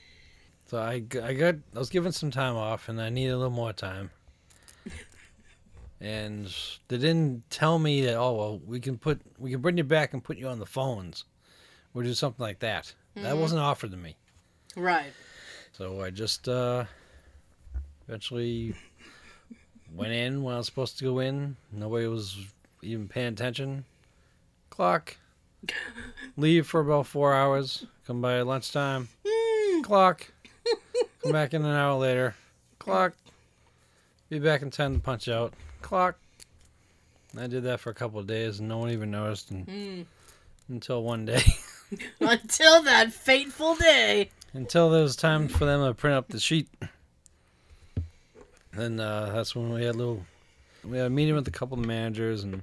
[0.66, 3.50] So I, I got I was given some time off, and I needed a little
[3.50, 4.10] more time.
[6.00, 6.46] And
[6.88, 8.14] they didn't tell me that.
[8.16, 10.66] Oh well, we can put we can bring you back and put you on the
[10.66, 11.24] phones,
[11.94, 12.94] or do something like that.
[13.16, 13.40] That Mhm.
[13.40, 14.16] wasn't offered to me.
[14.76, 15.12] Right.
[15.72, 16.84] So I just uh,
[18.08, 18.74] eventually
[19.94, 21.56] went in when I was supposed to go in.
[21.72, 22.36] Nobody was
[22.82, 23.84] even paying attention.
[24.70, 25.16] Clock.
[26.36, 27.84] Leave for about four hours.
[28.06, 29.08] Come by at lunchtime.
[29.24, 29.84] Mm.
[29.84, 30.32] Clock.
[31.22, 32.34] Come back in an hour later.
[32.78, 33.12] Clock.
[34.30, 35.52] Be back in ten to punch out.
[35.82, 36.16] Clock.
[37.38, 40.04] I did that for a couple of days and no one even noticed and, Mm.
[40.68, 41.42] until one day.
[42.20, 44.30] Until that fateful day.
[44.52, 46.68] until there was time for them to print up the sheet.
[48.72, 50.24] Then uh, that's when we had a little,
[50.84, 52.62] we had a meeting with a couple of managers, and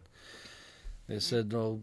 [1.09, 1.81] they said, "Well,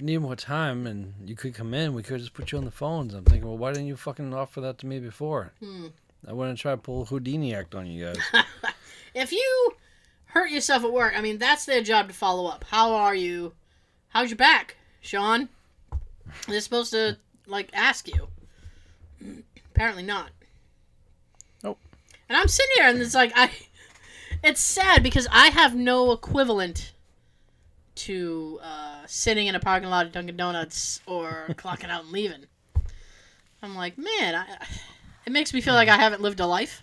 [0.00, 1.94] need more time, and you could come in.
[1.94, 4.34] We could just put you on the phones." I'm thinking, "Well, why didn't you fucking
[4.34, 5.52] offer that to me before?
[5.62, 5.86] Hmm.
[6.26, 8.18] I wouldn't try to pull Houdini act on you guys."
[9.14, 9.72] If you
[10.32, 12.64] hurt yourself at work, I mean that's their job to follow up.
[12.68, 13.52] How are you?
[14.08, 15.48] How's your back, Sean?
[16.48, 18.28] They're supposed to like ask you.
[19.74, 20.30] Apparently not.
[21.62, 21.78] Nope.
[22.28, 23.50] And I'm sitting here and it's like I
[24.42, 26.92] it's sad because I have no equivalent
[27.94, 32.46] to uh, sitting in a parking lot at Dunkin' Donuts or clocking out and leaving.
[33.62, 34.44] I'm like, man, I,
[35.26, 36.82] it makes me feel like I haven't lived a life.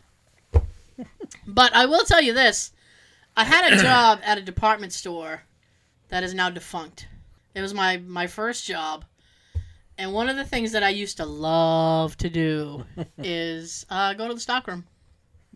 [1.45, 2.71] But I will tell you this:
[3.39, 5.43] I had a job at a department store
[6.09, 7.07] that is now defunct.
[7.55, 9.05] It was my my first job,
[9.97, 12.85] and one of the things that I used to love to do
[13.17, 14.85] is uh, go to the stockroom.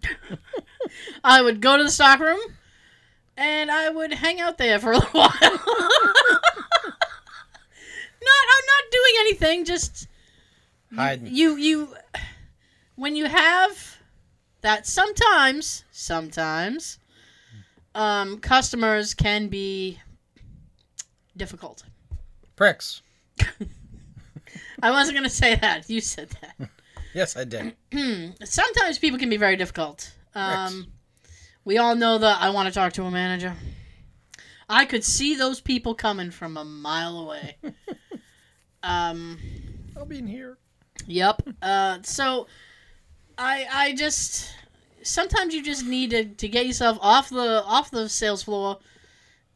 [1.26, 2.40] I would go to the stockroom,
[3.36, 5.30] and I would hang out there for a little while.
[5.42, 5.52] not,
[8.54, 9.66] I'm not doing anything.
[9.66, 10.08] Just
[10.96, 11.36] Hiding.
[11.36, 11.96] you you
[12.96, 13.98] when you have
[14.62, 16.98] that sometimes sometimes
[17.96, 20.00] um, customers can be
[21.36, 21.84] difficult
[22.56, 23.02] Pricks.
[24.82, 25.90] I wasn't gonna say that.
[25.90, 26.70] You said that.
[27.16, 27.76] Yes, I did.
[28.44, 30.16] Sometimes people can be very difficult.
[30.34, 30.88] Um,
[31.64, 33.54] we all know that I want to talk to a manager.
[34.68, 37.58] I could see those people coming from a mile away.
[38.84, 39.38] um,
[39.96, 40.58] I'll be in here.
[41.06, 41.50] Yep.
[41.62, 42.48] Uh, so
[43.38, 44.52] I I just
[45.04, 48.80] sometimes you just need to, to get yourself off the off the sales floor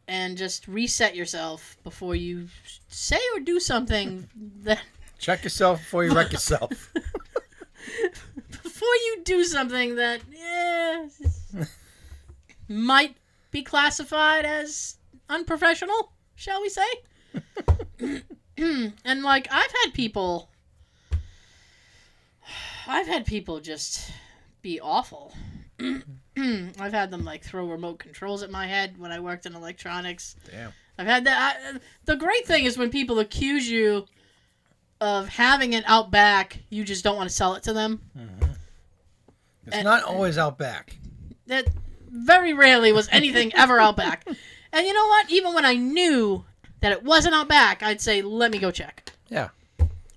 [0.07, 2.47] and just reset yourself before you
[2.88, 4.29] say or do something
[4.63, 4.81] that
[5.19, 6.93] Check yourself before you wreck yourself.
[8.51, 11.07] before you do something that yeah,
[12.67, 13.17] might
[13.49, 18.21] be classified as unprofessional, shall we say?
[19.03, 20.49] and like I've had people
[22.88, 24.12] I've had people just
[24.67, 25.34] be awful.
[25.80, 30.36] I've had them like throw remote controls at my head when I worked in electronics.
[30.51, 30.73] Damn.
[30.97, 31.58] I've had that.
[31.75, 34.06] I, the great thing is when people accuse you
[34.99, 38.01] of having it out back, you just don't want to sell it to them.
[38.17, 38.51] Mm-hmm.
[39.67, 40.97] It's And- not always out back.
[41.45, 41.69] That
[42.10, 44.27] very rarely was anything ever out back.
[44.73, 45.32] And you know what?
[45.32, 46.43] Even when I knew
[46.82, 49.47] that it wasn't out back, I'd say, "Let me go check." Yeah.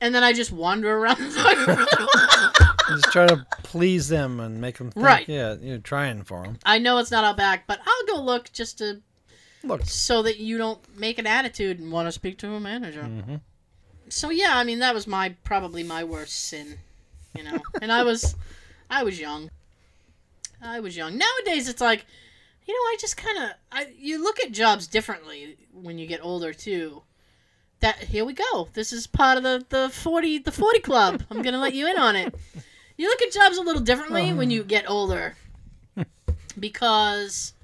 [0.01, 1.19] And then I just wander around.
[2.91, 5.29] Just try to please them and make them think, Right.
[5.29, 6.59] yeah, you're trying for them.
[6.65, 9.01] I know it's not out back, but I'll go look just to
[9.63, 9.85] Look.
[9.85, 13.05] so that you don't make an attitude and want to speak to a manager.
[13.05, 13.37] hmm
[14.09, 16.79] So yeah, I mean that was my probably my worst sin,
[17.37, 17.61] you know.
[17.83, 18.35] and I was
[18.91, 19.51] I was young.
[20.63, 21.17] I was young.
[21.17, 22.05] Nowadays it's like,
[22.67, 26.21] you know, I just kind of I you look at jobs differently when you get
[26.25, 27.03] older too.
[27.81, 28.69] That here we go.
[28.75, 31.23] This is part of the the 40 the 40 club.
[31.31, 32.35] I'm going to let you in on it.
[33.01, 35.35] You look at jobs a little differently when you get older.
[36.59, 37.55] Because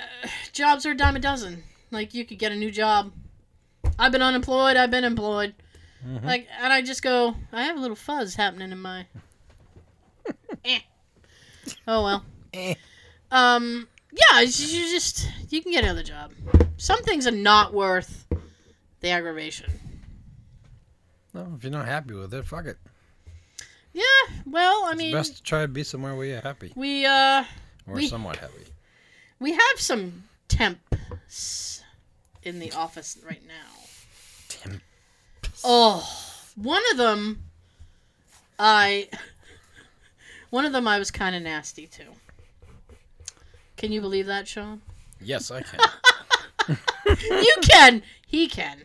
[0.00, 1.62] uh, jobs are a dime a dozen.
[1.92, 3.12] Like you could get a new job.
[3.96, 5.54] I've been unemployed, I've been employed.
[6.04, 6.24] Mhm.
[6.24, 9.06] Like, and I just go, I have a little fuzz happening in my.
[10.64, 10.80] eh.
[11.86, 12.24] Oh well.
[12.52, 12.74] Eh.
[13.30, 13.86] Um.
[14.10, 16.32] Yeah, you just you can get another job.
[16.76, 18.26] Some things are not worth
[18.98, 19.70] the aggravation.
[21.34, 22.78] No, if you're not happy with it, fuck it.
[23.92, 24.02] Yeah.
[24.46, 27.44] Well, I It's mean, best to try to be somewhere where you're happy we uh
[27.86, 28.64] or We- somewhat happy.
[29.38, 31.82] we have some temps
[32.42, 33.84] in the office right now.
[34.48, 34.80] Tim.
[35.64, 36.08] Oh,
[36.56, 37.42] one of them,
[38.58, 39.08] I,
[40.50, 42.04] one of them I was kind of nasty to.
[43.76, 44.80] Can you believe that, Sean?
[45.20, 45.80] Yes, I can.
[47.30, 48.02] you can.
[48.26, 48.82] He can.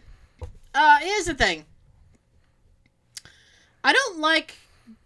[0.76, 1.66] Uh, here's the thing.
[3.84, 4.56] I don't like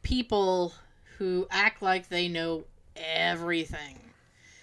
[0.02, 0.74] people
[1.18, 2.64] who act like they know
[2.96, 4.00] everything.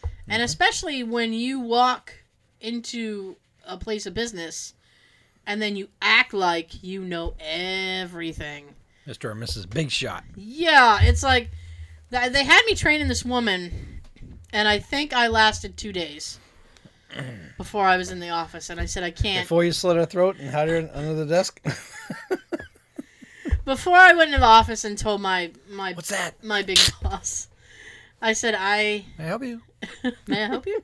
[0.03, 0.43] And mm-hmm.
[0.43, 2.13] especially when you walk
[2.61, 4.75] into a place of business
[5.47, 8.75] and then you act like you know everything.
[9.07, 9.25] Mr.
[9.31, 9.69] or Mrs.
[9.69, 10.23] Big Shot.
[10.37, 11.51] Yeah, it's like
[12.11, 14.01] they had me training this woman,
[14.53, 16.39] and I think I lasted two days
[17.57, 19.45] before I was in the office, and I said I can't.
[19.45, 21.61] Before you slit her throat and hide her under the desk.
[23.69, 26.43] Before I went into the office and told my my What's that?
[26.43, 27.49] my big boss,
[28.23, 29.61] I said I May I help you?
[30.27, 30.83] may I help you?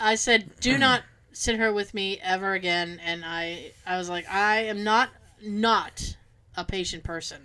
[0.00, 4.28] I said do not sit here with me ever again, and I I was like
[4.28, 6.16] I am not not
[6.56, 7.40] a patient person.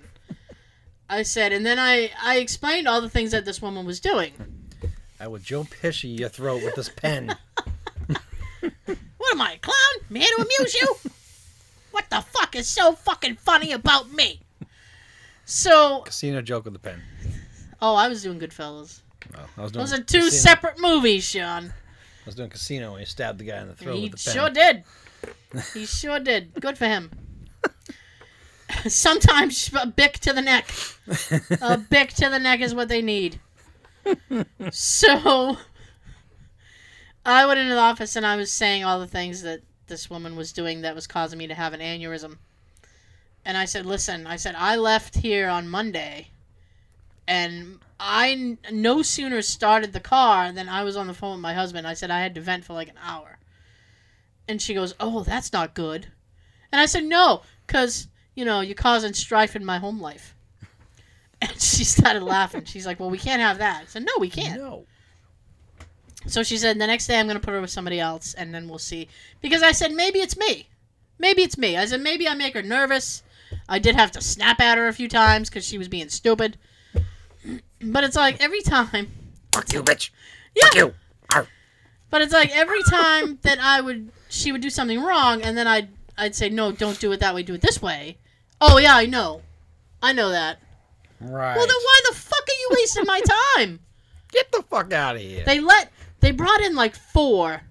[1.08, 4.34] I said, and then I I explained all the things that this woman was doing.
[5.20, 7.36] I would Joe Pesci your throat with this pen.
[9.30, 9.76] What am I, a clown?
[10.10, 10.96] I'm here to amuse you?
[11.92, 14.42] What the fuck is so fucking funny about me?
[15.46, 17.02] So, Casino joke with the pen.
[17.82, 19.02] oh, I was doing Goodfellas.
[19.36, 20.30] Oh, I was doing Those are two casino.
[20.30, 21.66] separate movies, Sean.
[21.66, 24.24] I was doing casino when he stabbed the guy in the throat he with the
[24.24, 24.34] pen.
[24.34, 24.84] sure did.
[25.74, 26.54] He sure did.
[26.60, 27.12] Good for him.
[28.88, 30.70] Sometimes a Bic to the neck.
[31.62, 33.40] A Bic to the neck is what they need.
[34.72, 35.58] So,
[37.26, 40.36] I went into the office and I was saying all the things that this woman
[40.36, 42.38] was doing that was causing me to have an aneurysm.
[43.44, 46.30] And I said, listen, I said, I left here on Monday
[47.30, 51.54] and I no sooner started the car than I was on the phone with my
[51.54, 51.86] husband.
[51.86, 53.38] I said I had to vent for like an hour.
[54.48, 56.08] And she goes, "Oh, that's not good."
[56.72, 60.36] And I said, "No, cuz you know, you're causing strife in my home life."
[61.42, 62.66] And she started laughing.
[62.66, 64.88] She's like, "Well, we can't have that." I said, "No, we can't." No.
[66.28, 68.54] So she said, "The next day I'm going to put her with somebody else and
[68.54, 69.08] then we'll see."
[69.42, 70.68] Because I said, "Maybe it's me.
[71.18, 73.24] Maybe it's me." I said, "Maybe I make her nervous."
[73.68, 76.58] I did have to snap at her a few times cuz she was being stupid.
[77.82, 79.12] But it's like every time
[79.54, 80.10] Fuck you, bitch.
[80.54, 80.66] yeah.
[80.66, 80.94] Fuck you.
[81.34, 81.48] Arr.
[82.10, 85.68] But it's like every time that I would, she would do something wrong, and then
[85.68, 87.44] I'd, I'd say, no, don't do it that way.
[87.44, 88.18] Do it this way.
[88.60, 89.42] Oh yeah, I know.
[90.02, 90.60] I know that.
[91.22, 91.56] Right.
[91.56, 93.22] Well, then why the fuck are you wasting my
[93.56, 93.80] time?
[94.32, 95.44] Get the fuck out of here.
[95.46, 97.62] They let they brought in like four.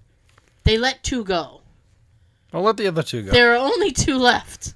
[0.64, 1.62] They let two go.
[2.52, 3.30] I'll let the other two go.
[3.30, 4.74] There are only two left.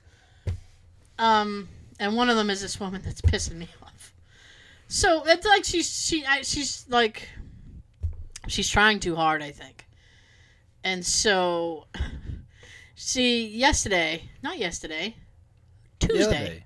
[1.18, 1.68] Um,
[1.98, 4.12] and one of them is this woman that's pissing me off.
[4.88, 7.28] So it's like she's she I, she's like
[8.48, 9.86] she's trying too hard, I think.
[10.84, 11.86] And so,
[12.96, 15.16] see, yesterday, not yesterday,
[16.00, 16.64] Tuesday.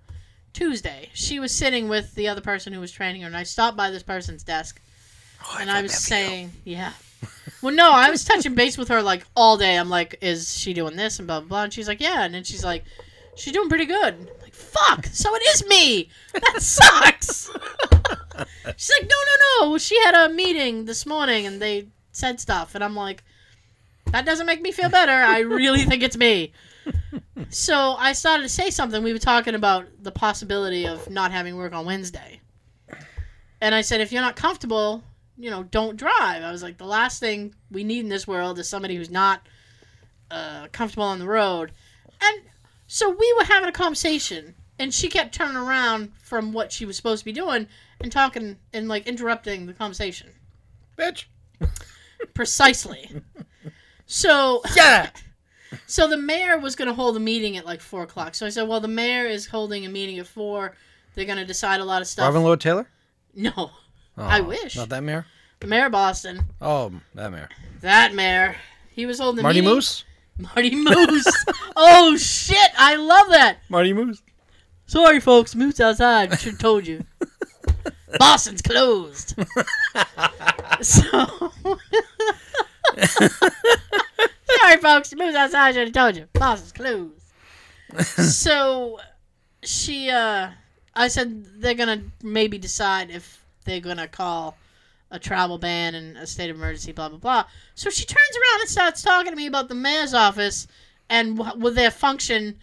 [0.53, 3.77] Tuesday, she was sitting with the other person who was training her, and I stopped
[3.77, 4.81] by this person's desk,
[5.45, 6.93] Oh, and I was saying, yeah.
[7.63, 9.77] Well, no, I was touching base with her like all day.
[9.77, 11.63] I'm like, is she doing this and blah blah blah?
[11.65, 12.25] And she's like, yeah.
[12.25, 12.85] And then she's like,
[13.37, 14.15] she's doing pretty good.
[14.15, 15.07] I'm like, fuck.
[15.07, 16.11] So it is me.
[16.35, 17.51] That sucks.
[18.77, 19.79] she's like, no, no, no.
[19.79, 23.25] She had a meeting this morning and they said stuff, and I'm like,
[24.13, 25.13] that doesn't make me feel better.
[25.13, 26.53] I really think it's me.
[27.51, 29.03] So I started to say something.
[29.03, 32.41] We were talking about the possibility of not having work on Wednesday.
[33.61, 35.03] And I said, if you're not comfortable,
[35.39, 36.43] you know, don't drive.
[36.43, 39.47] I was like, the last thing we need in this world is somebody who's not
[40.31, 41.73] uh, comfortable on the road.
[42.21, 42.43] And
[42.87, 46.97] so we were having a conversation, and she kept turning around from what she was
[46.97, 47.67] supposed to be doing
[48.01, 50.31] and talking and like interrupting the conversation.
[50.97, 51.25] Bitch.
[52.35, 53.23] Precisely.
[54.07, 55.11] So Yeah.
[55.87, 58.35] So the mayor was going to hold a meeting at like four o'clock.
[58.35, 60.77] So I said, "Well, the mayor is holding a meeting at four.
[61.15, 62.89] They're going to decide a lot of stuff." Marvin Lord Taylor?
[63.35, 63.73] No,
[64.19, 64.77] Oh, I wish.
[64.77, 65.27] Not that mayor?
[65.61, 67.49] the mayor of Boston, Oh, that mayor.
[67.81, 68.57] that mayor,
[68.91, 69.75] he was holding a Marty meeting.
[69.75, 70.05] Moose?
[70.39, 71.45] Marty Moose.
[71.77, 72.71] oh shit!
[72.79, 73.59] I love that.
[73.69, 74.23] Marty Moose?
[74.87, 76.39] Sorry, folks, Moose outside.
[76.39, 77.05] Should have told you.
[78.19, 79.35] Boston's closed.
[80.81, 81.53] so.
[84.49, 85.15] Sorry, folks.
[85.15, 85.75] Moose outside.
[85.75, 86.27] Should have told you.
[86.35, 87.23] Boston's closed.
[88.05, 88.99] so,
[89.63, 90.51] she, uh,
[90.95, 94.57] I said they're gonna maybe decide if they're gonna call
[95.11, 97.45] a travel ban and a state of emergency, blah blah blah.
[97.75, 100.67] So she turns around and starts talking to me about the mayor's office
[101.09, 102.59] and wh- with their function,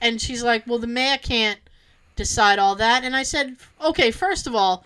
[0.00, 1.60] and she's like, "Well, the mayor can't
[2.16, 4.84] decide all that." And I said, "Okay, first of all,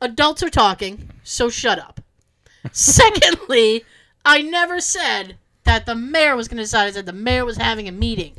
[0.00, 2.00] adults are talking, so shut up."
[2.72, 3.84] Secondly,
[4.24, 6.86] I never said that the mayor was going to decide.
[6.86, 8.34] I said the mayor was having a meeting.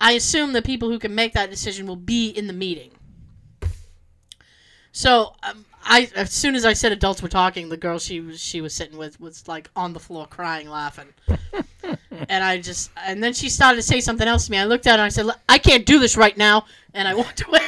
[0.00, 2.90] I assume the people who can make that decision will be in the meeting.
[4.92, 8.40] So, um, I as soon as I said adults were talking, the girl she was
[8.40, 11.08] she was sitting with was like on the floor crying, laughing.
[12.28, 14.58] and I just and then she started to say something else to me.
[14.58, 17.14] I looked at her and I said, "I can't do this right now," and I
[17.14, 17.60] walked away.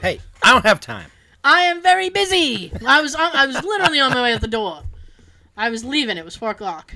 [0.00, 1.10] Hey, I don't have time.
[1.44, 2.72] I am very busy.
[2.86, 4.82] I was on, I was literally on my way out the door.
[5.56, 6.16] I was leaving.
[6.18, 6.94] It was four o'clock.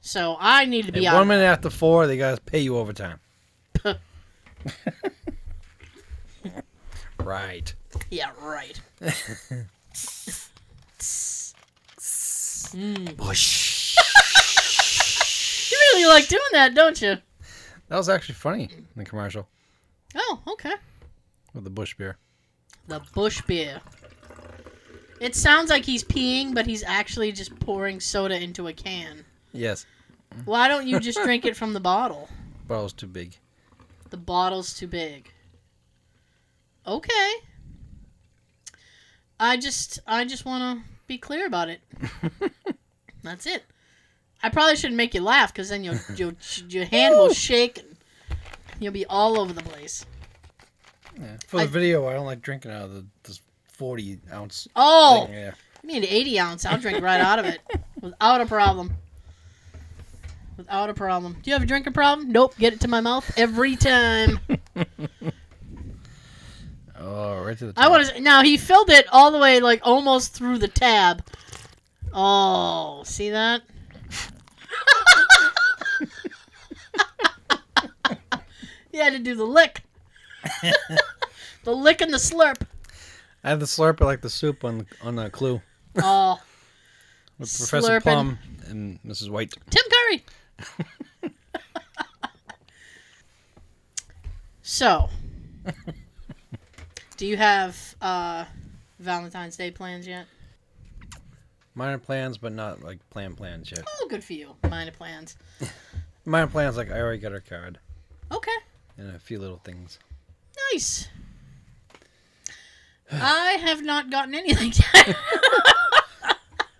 [0.00, 1.16] So I need to be Hey, out.
[1.16, 3.18] one minute after four, they got to pay you overtime.
[7.18, 7.74] right.
[8.10, 8.80] Yeah, right.
[12.70, 13.16] Mm.
[13.16, 13.96] Bush.
[15.70, 17.16] You really like doing that, don't you?
[17.88, 19.48] That was actually funny in the commercial
[20.14, 20.74] Oh, okay.
[21.54, 22.18] with the Busch beer.
[22.86, 23.80] The Busch beer.
[25.20, 29.24] It sounds like he's peeing, but he's actually just pouring soda into a can.
[29.52, 29.86] Yes,
[30.44, 32.28] Why don't you just drink it from the bottle?
[32.66, 33.36] bottle's too big.
[34.10, 35.32] The bottle's too big.
[36.86, 37.32] Okay.
[39.40, 41.80] I just I just want to be clear about it.
[43.22, 43.64] That's it.
[44.42, 46.32] I probably shouldn't make you laugh because then your your
[46.68, 47.96] your hand will shake and
[48.80, 50.04] you'll be all over the place.
[51.20, 51.36] Yeah.
[51.46, 53.40] For the I- video, I don't like drinking out of the this
[53.72, 55.34] forty ounce Oh, thing.
[55.34, 55.50] Yeah.
[55.82, 56.64] you need an 80 ounce.
[56.66, 57.60] I'll drink right out of it
[58.00, 58.92] without a problem.
[60.56, 61.34] Without a problem.
[61.42, 62.32] Do you have a drinking problem?
[62.32, 62.54] Nope.
[62.58, 64.40] Get it to my mouth every time.
[67.00, 67.72] Oh, right to the.
[67.76, 68.20] I want to.
[68.20, 71.24] Now he filled it all the way, like almost through the tab.
[72.12, 73.62] Oh, see that?
[78.90, 79.82] he had to do the lick.
[81.64, 82.62] the lick and the slurp.
[83.44, 85.60] I had the slurp like the soup on on the Clue
[85.96, 86.40] Oh,
[87.38, 88.02] with Professor Slurping.
[88.02, 89.30] Plum and Mrs.
[89.30, 89.54] White.
[89.70, 90.24] Tim Curry.
[94.62, 95.08] so,
[97.18, 98.44] do you have uh,
[98.98, 100.26] Valentine's Day plans yet?
[101.74, 103.84] Minor plans, but not like plan plans yet.
[104.00, 104.56] Oh, good for you.
[104.68, 105.36] Minor plans.
[106.24, 107.78] Minor plans, like I already got her card
[108.32, 108.50] Okay.
[108.96, 109.98] and a few little things.
[110.72, 111.08] Nice.
[113.12, 115.16] I have not gotten anything yet.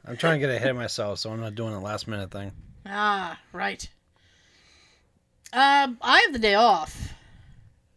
[0.07, 2.53] I'm trying to get ahead of myself, so I'm not doing a last minute thing.
[2.87, 3.89] ah, right.
[5.53, 7.15] Um, I have the day off,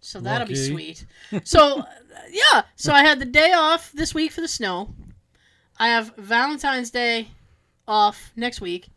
[0.02, 1.06] so that'll be sweet.
[1.43, 1.84] So,
[2.32, 4.93] yeah, so I had the day off this week for the snow.
[5.80, 7.30] I have Valentine's Day
[7.88, 8.89] off next week,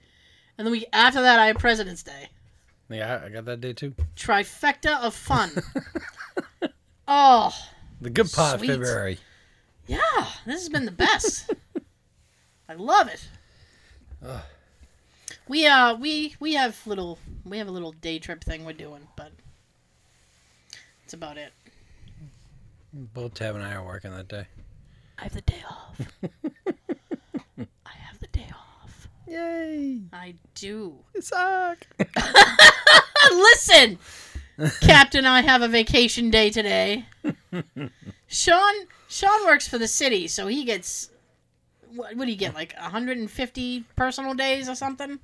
[0.59, 2.28] and the week after that I have President's Day.
[2.90, 3.94] Yeah, I got that day too.
[4.16, 5.50] Trifecta of fun.
[7.09, 7.55] oh,
[8.00, 8.70] The good part Sweet.
[8.70, 9.18] of February.
[9.86, 9.98] yeah,
[10.46, 11.50] this has been the best.
[12.68, 13.28] I love it.
[14.24, 14.40] Ugh.
[15.48, 19.07] We uh we we have little we have a little day trip thing we're doing,
[19.16, 19.32] but
[21.14, 21.52] that's about it.
[22.92, 24.46] Both Tab and I are working that day.
[25.18, 26.00] I have the day off.
[27.86, 29.08] I have the day off.
[29.26, 30.00] Yay!
[30.12, 30.94] I do.
[31.14, 31.86] It suck.
[33.32, 33.98] Listen,
[34.80, 37.06] Captain, I have a vacation day today.
[38.26, 38.74] Sean
[39.08, 41.10] Sean works for the city, so he gets
[41.94, 45.18] what, what do you get like 150 personal days or something?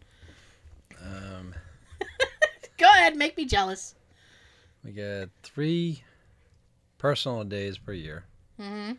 [1.01, 1.55] Um,
[2.79, 3.95] Go ahead, make me jealous.
[4.85, 6.03] We get three
[6.99, 8.25] personal days per year,
[8.59, 8.93] hmm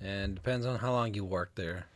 [0.00, 1.86] and depends on how long you work there.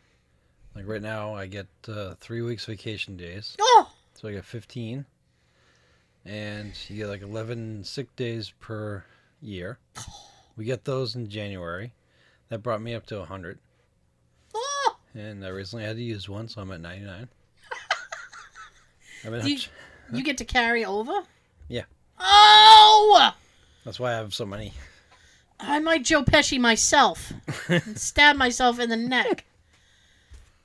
[0.75, 5.07] Like right now, I get uh, three weeks vacation days, Oh, so I get 15,
[6.27, 9.05] and you get like 11 sick days per
[9.41, 9.79] year.
[10.57, 11.93] We get those in January.
[12.49, 13.59] That brought me up to 100,
[14.55, 14.97] oh.
[15.15, 17.29] and I recently had to use one, so I'm at 99.
[19.25, 19.59] I've been Do you,
[20.13, 21.23] you get to carry over?
[21.69, 21.85] Yeah.
[22.19, 23.35] Oh!
[23.85, 24.73] That's why I have so many.
[25.61, 27.33] I might Joe Pesci myself
[27.69, 29.45] and stab myself in the neck.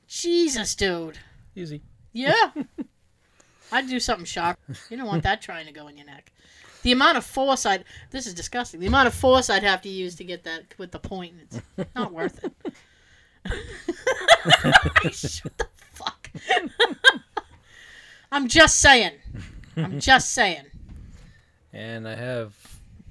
[0.08, 1.20] Jesus, dude.
[1.56, 1.82] Easy.
[2.14, 2.52] Yeah.
[3.72, 4.58] I'd do something sharp.
[4.90, 6.32] You don't want that trying to go in your neck.
[6.82, 7.84] The amount of force I'd.
[8.10, 8.80] This is disgusting.
[8.80, 11.62] The amount of force I'd have to use to get that with the point, it's
[11.96, 12.54] not worth it.
[15.14, 16.32] Shut the fuck.
[18.32, 19.14] I'm just saying.
[19.76, 20.66] I'm just saying.
[21.74, 22.54] And I have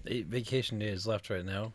[0.07, 1.73] eight vacation days left right now.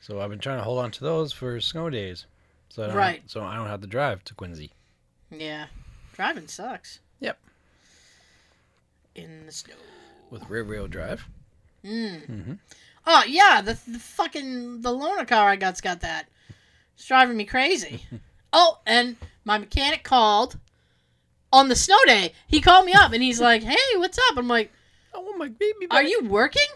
[0.00, 2.26] So I've been trying to hold on to those for snow days.
[2.68, 3.22] So I don't Right.
[3.26, 4.70] so I don't have to drive to Quincy.
[5.30, 5.66] Yeah.
[6.14, 7.00] Driving sucks.
[7.20, 7.38] Yep.
[9.14, 9.74] In the snow.
[10.30, 11.26] With rear wheel drive.
[11.84, 12.28] Mm.
[12.30, 12.52] Mm-hmm.
[13.06, 16.28] Oh yeah, the the fucking the loaner car I got's got that.
[16.94, 18.04] It's driving me crazy.
[18.52, 20.58] oh, and my mechanic called
[21.52, 22.32] on the snow day.
[22.48, 24.72] He called me up and he's like, "Hey, what's up?" I'm like,
[25.16, 26.68] Oh my baby "Are you working?"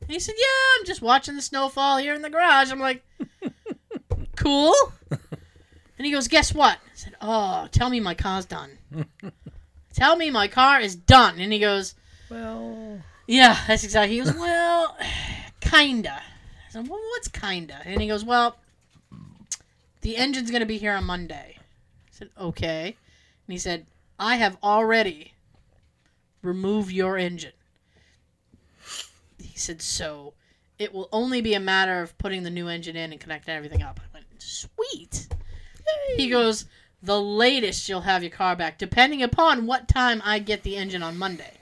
[0.00, 3.02] And he said, "Yeah, I'm just watching the snowfall here in the garage." I'm like,
[4.36, 4.74] "Cool."
[5.96, 8.78] And he goes, "Guess what?" I said, "Oh, tell me my car's done.
[9.94, 11.94] tell me my car is done." And he goes,
[12.28, 14.16] Well yeah, that's exactly.
[14.16, 14.96] He goes, well,
[15.60, 16.12] kinda.
[16.12, 17.80] I said, well, what's kinda?
[17.84, 18.56] And he goes, well,
[20.02, 21.56] the engine's gonna be here on Monday.
[21.58, 22.96] I said, okay.
[23.46, 23.86] And he said,
[24.18, 25.32] I have already
[26.42, 27.52] removed your engine.
[29.54, 30.34] He said, so
[30.80, 33.84] it will only be a matter of putting the new engine in and connecting everything
[33.84, 34.00] up.
[34.02, 35.28] I went, sweet.
[36.16, 36.64] He goes,
[37.00, 41.04] the latest you'll have your car back, depending upon what time I get the engine
[41.04, 41.52] on Monday.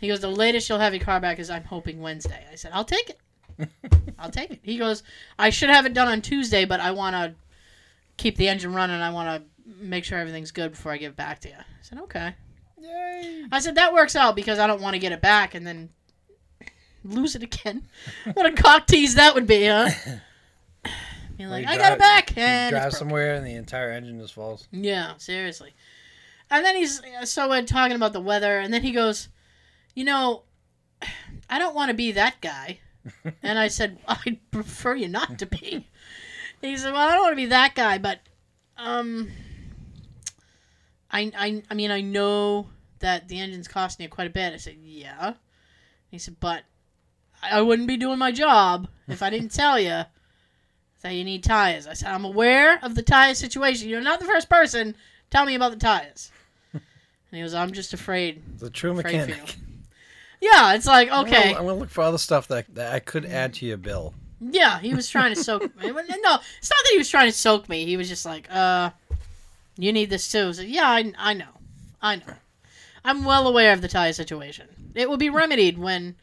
[0.00, 2.44] He goes, the latest you'll have your car back is I'm hoping Wednesday.
[2.50, 3.70] I said, I'll take it.
[4.18, 4.58] I'll take it.
[4.64, 5.04] He goes,
[5.38, 7.36] I should have it done on Tuesday, but I want to
[8.16, 9.00] keep the engine running.
[9.00, 11.54] I want to make sure everything's good before I give it back to you.
[11.54, 12.34] I said, okay.
[12.80, 13.44] Yay.
[13.52, 15.90] I said, that works out because I don't want to get it back and then
[17.04, 17.82] lose it again.
[18.34, 19.90] what a cock tease that would be, huh?
[21.36, 22.36] Be like, you I got it back.
[22.36, 24.68] And drive somewhere and the entire engine just falls.
[24.72, 25.72] Yeah, seriously.
[26.50, 29.28] And then he's so we're talking about the weather, and then he goes,
[29.94, 30.42] "You know,
[31.50, 32.80] I don't want to be that guy."
[33.42, 35.86] and I said, "I'd prefer you not to be."
[36.60, 38.18] he said, "Well, I don't want to be that guy, but
[38.76, 39.30] um,
[41.10, 44.56] I I I mean, I know that the engine's costing you quite a bit." I
[44.56, 45.34] said, "Yeah."
[46.10, 46.64] He said, "But
[47.42, 50.04] I I wouldn't be doing my job if I didn't tell you."
[51.02, 51.86] that you need tires.
[51.86, 53.88] I said, I'm aware of the tire situation.
[53.88, 54.94] You're not the first person.
[55.30, 56.30] Tell me about the tires.
[56.74, 58.42] And he goes, I'm just afraid.
[58.58, 59.56] The true afraid mechanic.
[60.40, 61.50] Yeah, it's like, okay.
[61.50, 64.14] I'm gonna look for other stuff that, that I could add to your bill.
[64.40, 65.92] Yeah, he was trying to soak me.
[65.92, 66.40] No, it's not
[66.82, 67.86] that he was trying to soak me.
[67.86, 68.90] He was just like, uh,
[69.78, 70.52] you need this too.
[70.52, 71.60] So, yeah, I, I know.
[72.02, 72.34] I know.
[73.04, 74.66] I'm well aware of the tire situation.
[74.96, 76.16] It will be remedied when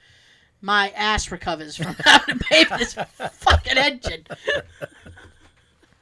[0.61, 4.25] my ass recovers from having to pay for this fucking engine.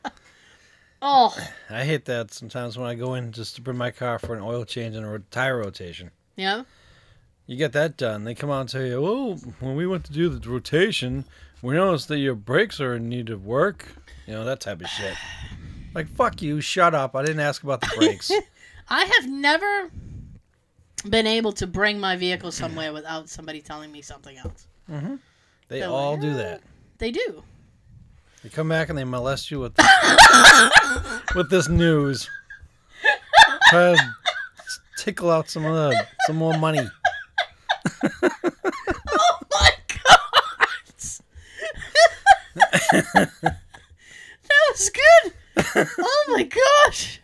[1.01, 1.35] oh,
[1.69, 4.41] I hate that sometimes when I go in just to bring my car for an
[4.41, 6.11] oil change and a tire rotation.
[6.35, 6.63] yeah.
[7.47, 8.23] You get that done.
[8.23, 11.25] They come out and tell you, "Oh, when we went to do the rotation,
[11.61, 13.85] we noticed that your brakes are in need of work."
[14.25, 15.13] You know that type of shit.
[15.93, 17.15] Like fuck you, shut up.
[17.15, 18.29] I didn't ask about the brakes.
[18.89, 19.91] I have never
[21.09, 24.67] been able to bring my vehicle somewhere without somebody telling me something else.
[24.91, 25.15] Mm-hmm.
[25.67, 26.61] They They're all like, do that.
[26.97, 27.43] They do.
[28.43, 29.77] They come back and they molest you with
[31.35, 32.29] with this news.
[33.69, 34.15] Try to
[34.97, 36.87] tickle out some of the some more money.
[39.17, 40.09] Oh my god!
[43.13, 45.33] that was good.
[45.97, 47.21] Oh my gosh!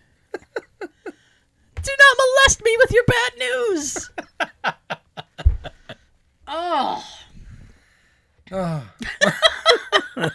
[1.83, 4.09] Do not molest me with your bad news.
[6.53, 7.01] Oh,
[8.51, 8.91] Oh,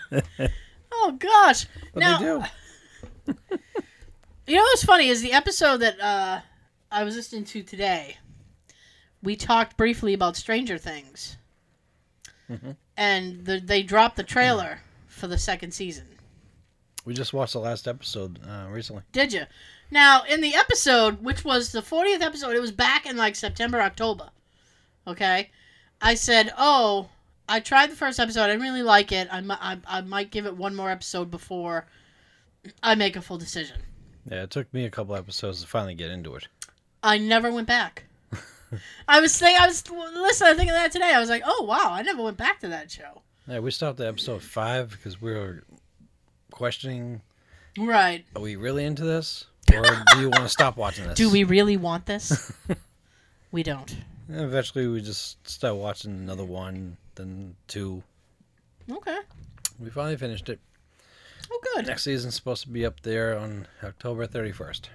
[0.93, 1.67] oh gosh!
[1.93, 2.19] but now.
[4.47, 6.41] You know what's funny is the episode that uh,
[6.91, 8.17] I was listening to today.
[9.23, 11.37] We talked briefly about Stranger Things,
[12.49, 12.77] Mhm.
[12.97, 16.16] and the, they dropped the trailer for the second season.
[17.07, 19.05] We just watched the last episode uh, recently.
[19.13, 19.45] Did you?
[19.93, 23.81] Now, in the episode, which was the 40th episode, it was back in like September,
[23.81, 24.31] October.
[25.07, 25.51] Okay?
[26.03, 27.09] I said, Oh,
[27.49, 28.43] I tried the first episode.
[28.43, 29.29] I didn't really like it.
[29.31, 31.87] I, I, I might give it one more episode before
[32.83, 33.83] I make a full decision.
[34.29, 36.49] Yeah, it took me a couple episodes to finally get into it.
[37.05, 38.03] I never went back.
[39.09, 41.13] I was thinking, I was listening, I was thinking that today.
[41.15, 44.01] I was like, "Oh wow, I never went back to that show." Yeah, we stopped
[44.01, 45.63] at episode five because we were
[46.57, 47.21] questioning:
[47.79, 48.25] Right?
[48.35, 49.83] Are we really into this, or
[50.13, 51.17] do you want to stop watching this?
[51.17, 52.53] Do we really want this?
[53.53, 53.95] we don't.
[54.29, 58.03] And eventually, we just start watching another one, then two.
[58.91, 59.19] Okay.
[59.79, 60.59] We finally finished it.
[61.53, 61.87] Oh, good.
[61.87, 64.89] Next season's supposed to be up there on October 31st.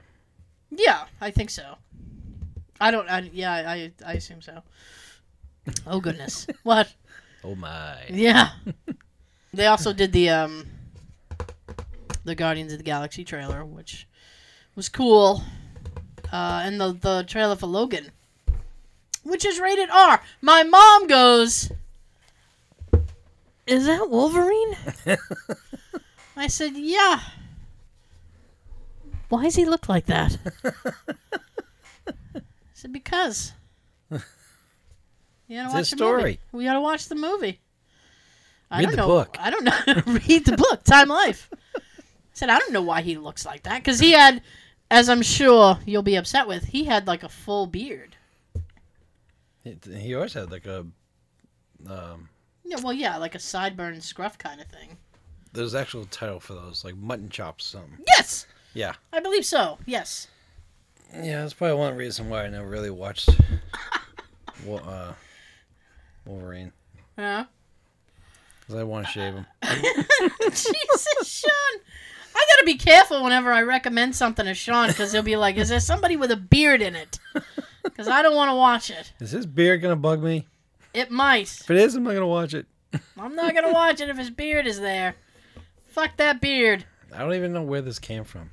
[0.71, 1.75] Yeah, I think so.
[2.79, 3.07] I don't.
[3.07, 4.63] I, yeah, I I assume so.
[5.85, 6.47] Oh goodness.
[6.63, 6.91] what?
[7.43, 7.97] Oh my!
[8.09, 8.49] Yeah.
[9.53, 10.65] they also did the um
[12.23, 14.07] the Guardians of the Galaxy trailer, which
[14.75, 15.43] was cool.
[16.31, 18.11] Uh, and the the trailer for Logan,
[19.23, 20.21] which is rated R.
[20.41, 21.71] My mom goes,
[23.67, 24.77] "Is that Wolverine?"
[26.37, 27.19] I said, "Yeah."
[29.29, 30.37] Why does he look like that?
[30.63, 32.41] I
[32.73, 33.53] said, "Because."
[34.09, 36.21] You gotta It's watch the story.
[36.21, 36.39] movie.
[36.53, 37.59] We gotta watch the movie.
[38.69, 39.07] I Read don't the know.
[39.07, 39.35] book.
[39.37, 39.79] I don't know.
[40.27, 40.83] Read the book.
[40.85, 41.49] Time Life.
[42.33, 44.41] I said I don't know why he looks like that because he had,
[44.89, 48.15] as I'm sure you'll be upset with, he had like a full beard.
[49.63, 50.85] He, he always had like a.
[51.87, 52.29] Um,
[52.63, 54.97] Yeah, well, yeah, like a sideburn scruff kind of thing.
[55.53, 57.97] there's actual title for those, like mutton chops, something.
[58.07, 59.77] Yes, Yeah, I believe so.
[59.85, 60.27] Yes.
[61.13, 61.41] yeah.
[61.41, 63.29] That's probably one reason why I never really watched.
[64.69, 65.13] Uh,
[66.25, 66.71] Wolverine,
[67.17, 67.45] Yeah.
[68.59, 69.45] because I want to shave him.
[70.43, 71.81] Jesus, Sean.
[72.35, 75.69] I gotta be careful whenever I recommend something to Sean because he'll be like, "Is
[75.69, 77.19] there somebody with a beard in it?"
[77.83, 79.11] Because I don't want to watch it.
[79.19, 80.47] Is his beard gonna bug me?
[80.93, 81.47] It might.
[81.61, 82.67] If it is, I'm not gonna watch it.
[83.19, 85.15] I'm not gonna watch it if his beard is there.
[85.87, 86.85] Fuck that beard.
[87.13, 88.51] I don't even know where this came from.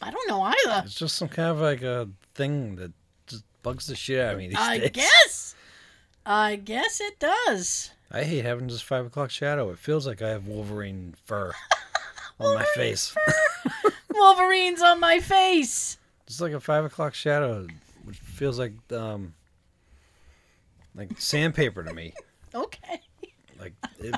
[0.00, 0.82] I don't know either.
[0.86, 2.92] It's just some kind of like a thing that
[3.26, 4.90] just bugs the shit out of me these I days.
[4.92, 5.54] guess.
[6.24, 7.90] I guess it does.
[8.10, 9.68] I hate having this five o'clock shadow.
[9.70, 11.52] It feels like I have Wolverine fur
[12.40, 13.14] on my face.
[14.14, 15.98] Wolverine's on my face.
[16.26, 17.66] It's like a five o'clock shadow,
[18.04, 19.34] which feels like um,
[20.94, 22.14] like sandpaper to me.
[22.52, 23.00] Okay.
[23.60, 24.16] Like it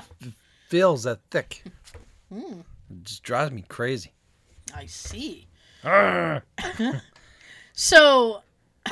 [0.67, 1.63] feels that thick.
[2.33, 2.61] Hmm.
[2.89, 4.11] It just drives me crazy.
[4.73, 5.45] I see.
[7.73, 8.41] So,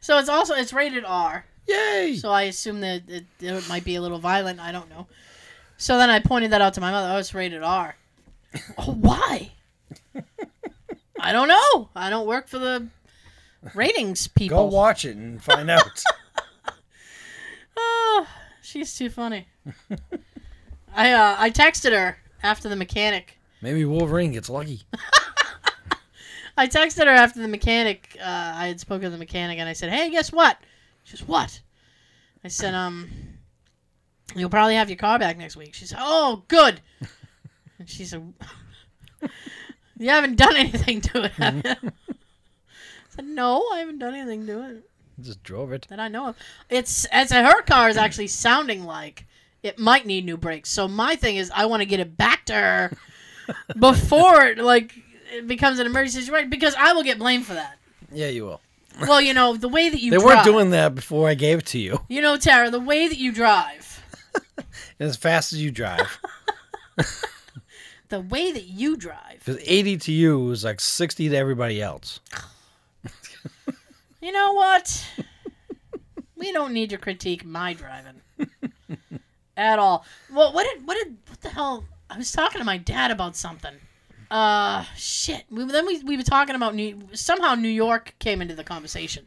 [0.00, 1.44] so it's also it's rated R.
[1.68, 2.16] Yay!
[2.18, 4.58] So I assume that it, it might be a little violent.
[4.58, 5.06] I don't know.
[5.76, 7.14] So then I pointed that out to my mother.
[7.14, 7.94] Oh, it's rated R.
[8.78, 9.52] oh, why?
[11.20, 11.88] I don't know.
[11.94, 12.88] I don't work for the
[13.74, 14.68] ratings people.
[14.68, 16.02] Go watch it and find out.
[17.76, 18.26] Oh,
[18.62, 19.46] she's too funny.
[20.94, 23.38] I uh, I texted her after the mechanic.
[23.60, 24.82] Maybe Wolverine gets lucky.
[26.58, 28.16] I texted her after the mechanic.
[28.20, 30.58] Uh, I had spoken to the mechanic, and I said, "Hey, guess what?"
[31.04, 31.60] She says, "What?"
[32.44, 33.08] I said, "Um,
[34.34, 36.80] you'll probably have your car back next week." She said, "Oh, good."
[37.82, 38.32] And she said,
[39.98, 41.86] "You haven't done anything to it, have mm-hmm.
[41.86, 42.14] you?" I
[43.08, 44.88] said, "No, I haven't done anything to it
[45.20, 45.88] Just drove it.
[45.90, 46.36] that I know of."
[46.70, 49.26] It's as her car is actually sounding like
[49.64, 50.70] it might need new brakes.
[50.70, 52.96] So my thing is, I want to get it back to her
[53.80, 54.94] before it like
[55.32, 57.78] it becomes an emergency situation because I will get blamed for that.
[58.12, 58.60] Yeah, you will.
[59.00, 60.26] Well, you know, the way that you They drive.
[60.28, 61.98] weren't doing that before I gave it to you.
[62.08, 64.04] You know, Tara, the way that you drive.
[65.00, 66.20] As fast as you drive.
[68.12, 69.38] The way that you drive.
[69.38, 72.20] Because 80 to you is like 60 to everybody else.
[74.20, 75.04] You know what?
[76.36, 78.20] we don't need to critique my driving
[79.56, 80.04] at all.
[80.30, 81.84] Well, what did what did what the hell?
[82.10, 83.74] I was talking to my dad about something.
[84.30, 85.44] Uh, shit.
[85.50, 89.24] We, then we we were talking about New somehow New York came into the conversation,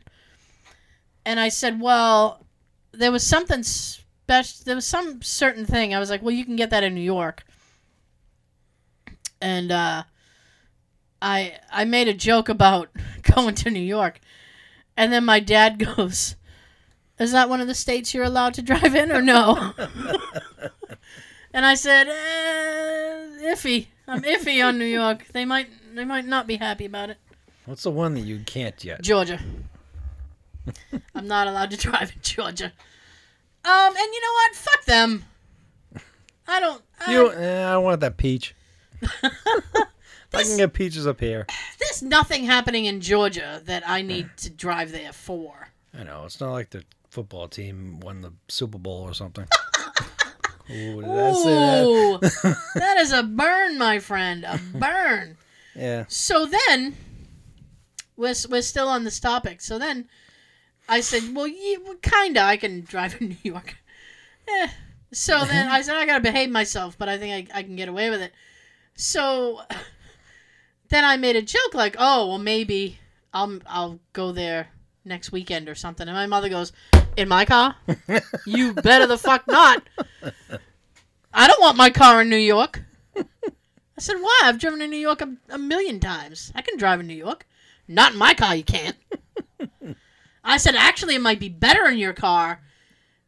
[1.25, 2.45] and I said, well,
[2.91, 4.63] there was something special.
[4.63, 5.95] There was some certain thing.
[5.95, 7.43] I was like, well, you can get that in New York,
[9.45, 10.03] and uh,
[11.21, 12.89] I I made a joke about
[13.35, 14.19] going to New York,
[14.97, 16.35] and then my dad goes,
[17.19, 19.73] "Is that one of the states you're allowed to drive in, or no?"
[21.53, 23.87] and I said, eh, "Iffy.
[24.07, 25.27] I'm iffy on New York.
[25.31, 27.17] They might they might not be happy about it."
[27.65, 29.01] What's the one that you can't yet?
[29.01, 29.39] Georgia.
[31.15, 32.73] I'm not allowed to drive in Georgia.
[33.63, 34.55] Um, and you know what?
[34.55, 35.25] Fuck them.
[36.47, 36.81] I don't.
[36.99, 38.55] I, You, eh, I don't want that peach.
[40.33, 41.45] I can get peaches up here.
[41.79, 45.69] There's nothing happening in Georgia that I need to drive there for.
[45.97, 49.47] I know it's not like the football team won the Super Bowl or something.
[50.69, 52.57] Ooh, did I say that?
[52.75, 54.43] That is a burn, my friend.
[54.43, 55.37] A burn.
[55.75, 56.05] Yeah.
[56.07, 56.95] So then,
[58.17, 59.61] we're, we're still on this topic.
[59.61, 60.09] So then,
[60.89, 62.41] I said, well, yeah, well, kinda.
[62.41, 63.75] I can drive in New York.
[64.47, 64.67] Eh.
[65.11, 67.87] So then I said, I gotta behave myself, but I think I, I can get
[67.87, 68.33] away with it.
[68.95, 69.61] So
[70.89, 72.99] then I made a joke like, oh, well, maybe
[73.33, 74.69] I'll I'll go there
[75.03, 76.07] next weekend or something.
[76.07, 76.71] And my mother goes,
[77.17, 77.75] in my car?
[78.45, 79.83] you better the fuck not.
[81.33, 82.81] I don't want my car in New York.
[83.17, 84.41] I said, why?
[84.43, 86.51] I've driven in New York a, a million times.
[86.55, 87.45] I can drive in New York.
[87.87, 88.95] Not in my car, you can't.
[90.43, 92.61] I said, actually, it might be better in your car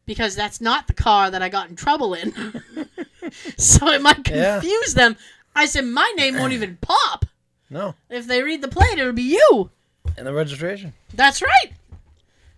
[0.06, 2.34] because that's not the car that I got in trouble in.
[3.58, 4.60] so it might Yeah.
[4.60, 5.16] confuse them.
[5.58, 7.26] I said, my name won't even pop.
[7.70, 7.96] No.
[8.10, 9.70] If they read the plate, it'll be you.
[10.18, 10.94] And the registration.
[11.14, 11.72] That's right.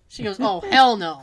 [0.10, 1.22] She goes, oh, hell no.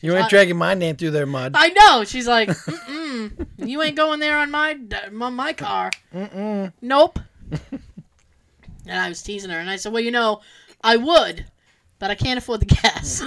[0.00, 1.52] You ain't I- dragging my name through their mud.
[1.56, 2.04] I know.
[2.04, 4.78] She's like, Mm-mm, you ain't going there on my
[5.20, 5.90] on my car.
[6.14, 6.72] Mm-mm.
[6.80, 7.18] Nope.
[7.50, 10.40] and I was teasing her, and I said, well, you know,
[10.82, 11.46] I would,
[11.98, 13.22] but I can't afford the gas.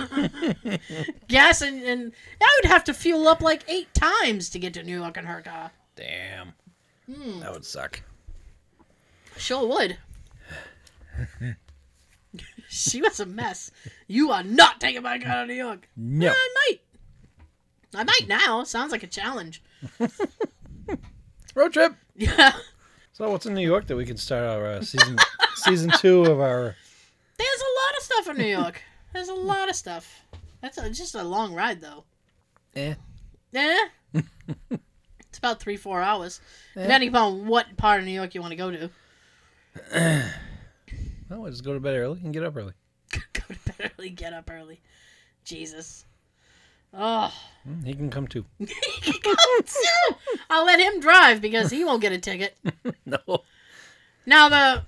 [1.28, 2.11] gas and, and
[2.41, 5.25] I would have to fuel up like eight times to get to New York in
[5.25, 5.71] her car.
[5.95, 6.53] Damn.
[7.12, 7.39] Hmm.
[7.39, 8.01] That would suck.
[9.38, 9.97] Sure would.
[12.70, 13.72] she was a mess.
[14.08, 15.88] You are not taking my car to New York.
[15.95, 16.30] No.
[16.30, 16.82] I might.
[17.95, 18.64] I might now.
[18.64, 19.62] Sounds like a challenge.
[21.55, 21.95] Road trip.
[22.16, 22.53] Yeah.
[23.14, 25.18] So what's in New York that we can start our uh, season
[25.55, 26.76] season two of our?
[27.38, 28.82] There's a lot of stuff in New York.
[29.14, 30.22] There's a lot of stuff.
[30.62, 32.03] That's a, just a long ride, though.
[32.76, 32.95] Eh.
[33.51, 34.22] Yeah.
[35.38, 36.41] It's about three, four hours,
[36.75, 36.81] Eh.
[36.81, 38.89] depending upon what part of New York you want to go to.
[41.29, 42.71] Well, we'll just go to bed early and get up early.
[43.11, 43.19] go
[43.49, 44.79] to bed early, get up early.
[45.43, 46.05] Jesus.
[46.93, 47.33] Oh.
[47.69, 48.45] Mm, He can come too.
[50.49, 52.57] I'll let him drive because he won't get a ticket.
[53.05, 53.43] No.
[54.25, 54.83] Now the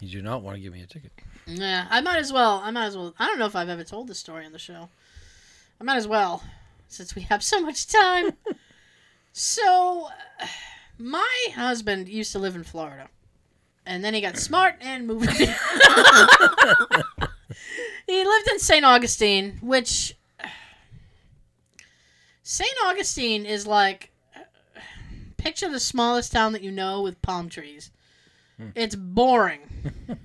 [0.00, 1.12] You do not want to give me a ticket.
[1.46, 2.60] yeah, I might as well.
[2.62, 3.14] I might as well.
[3.18, 4.90] I don't know if I've ever told this story on the show.
[5.80, 6.42] I might as well,
[6.88, 8.32] since we have so much time.
[9.32, 10.08] So,
[10.98, 13.08] my husband used to live in Florida,
[13.86, 15.30] and then he got smart and moved.
[15.38, 15.46] he
[18.24, 18.84] lived in St.
[18.84, 20.16] Augustine, which
[22.42, 22.74] St.
[22.84, 24.10] Augustine is like
[25.36, 27.90] picture the smallest town that you know with palm trees.
[28.74, 29.60] It's boring.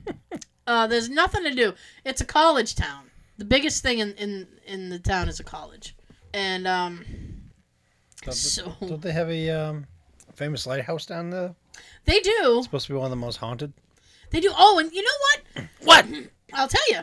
[0.67, 1.73] uh, there's nothing to do.
[2.03, 3.11] It's a college town.
[3.37, 5.95] The biggest thing in, in, in the town is a college.
[6.33, 7.05] And um,
[8.25, 9.87] Don't, so don't they have a um,
[10.33, 11.55] famous lighthouse down there?
[12.05, 12.61] they do.
[12.63, 13.71] supposed to be one of the most haunted.
[14.31, 14.51] They do.
[14.57, 15.65] Oh, and you know what?
[15.85, 16.05] What?
[16.53, 17.01] I'll tell you.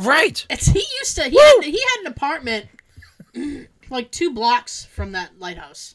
[0.00, 0.44] Right.
[0.50, 2.66] It's he used to he had, he had an apartment
[3.90, 5.94] like two blocks from that lighthouse,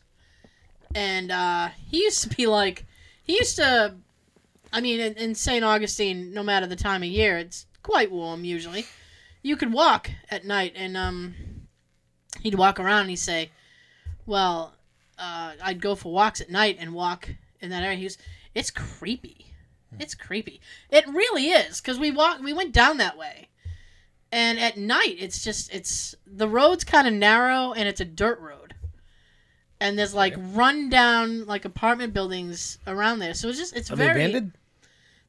[0.96, 2.86] and uh, he used to be like
[3.24, 3.96] he used to.
[4.72, 5.66] I mean, in, in St.
[5.66, 8.86] Augustine, no matter the time of year, it's quite warm usually.
[9.42, 11.34] You could walk at night, and um,
[12.42, 13.52] he'd walk around and he'd say,
[14.30, 14.76] "Well,
[15.18, 18.18] uh, I'd go for walks at night and walk in that area." He was,
[18.56, 19.48] "It's creepy.
[20.00, 20.62] It's creepy.
[20.90, 23.50] It really is because we walk we went down that way."
[24.32, 28.40] and at night it's just it's the road's kind of narrow and it's a dirt
[28.40, 28.76] road
[29.82, 33.96] and there's like run down like apartment buildings around there so it's just it's Are
[33.96, 34.52] very they abandoned?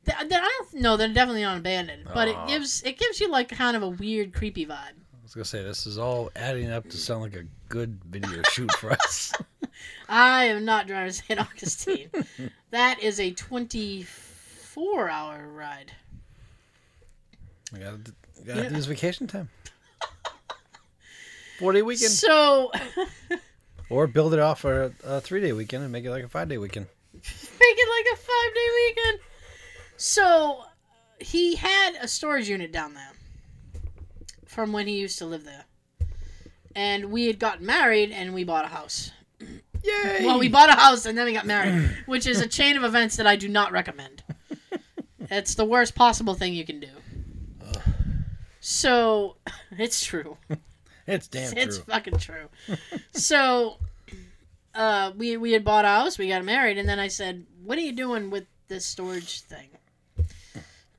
[0.05, 3.31] Th- th- i don't know they're definitely not abandoned but it gives it gives you
[3.31, 4.99] like kind of a weird creepy vibe
[5.31, 8.71] was gonna say this is all adding up to sound like a good video shoot
[8.73, 9.33] for us.
[10.09, 12.11] i am not driving to st augustine
[12.71, 15.93] that is a 24 hour ride
[17.73, 17.99] I gotta,
[18.45, 18.55] Yeah.
[18.63, 19.49] gotta use vacation time.
[21.61, 22.11] Four day weekend.
[22.11, 22.73] So
[23.91, 26.49] Or build it off a, a three day weekend and make it like a five
[26.49, 26.87] day weekend.
[27.15, 29.21] make it like a five day weekend.
[29.97, 30.65] So
[31.21, 33.13] he had a storage unit down there
[34.51, 35.65] from when he used to live there.
[36.75, 39.13] And we had gotten married and we bought a house.
[39.41, 40.27] Yay!
[40.27, 42.83] Well, we bought a house and then we got married, which is a chain of
[42.85, 44.23] events that I do not recommend.
[45.33, 46.89] It's the worst possible thing you can do.
[48.59, 49.37] So,
[49.71, 50.39] it's true.
[51.07, 51.63] it's damn true.
[51.63, 51.85] it's true.
[51.87, 52.49] fucking true.
[53.13, 53.77] so,
[54.75, 57.79] uh, we we had bought a house, we got married, and then I said, "What
[57.79, 59.69] are you doing with this storage thing?"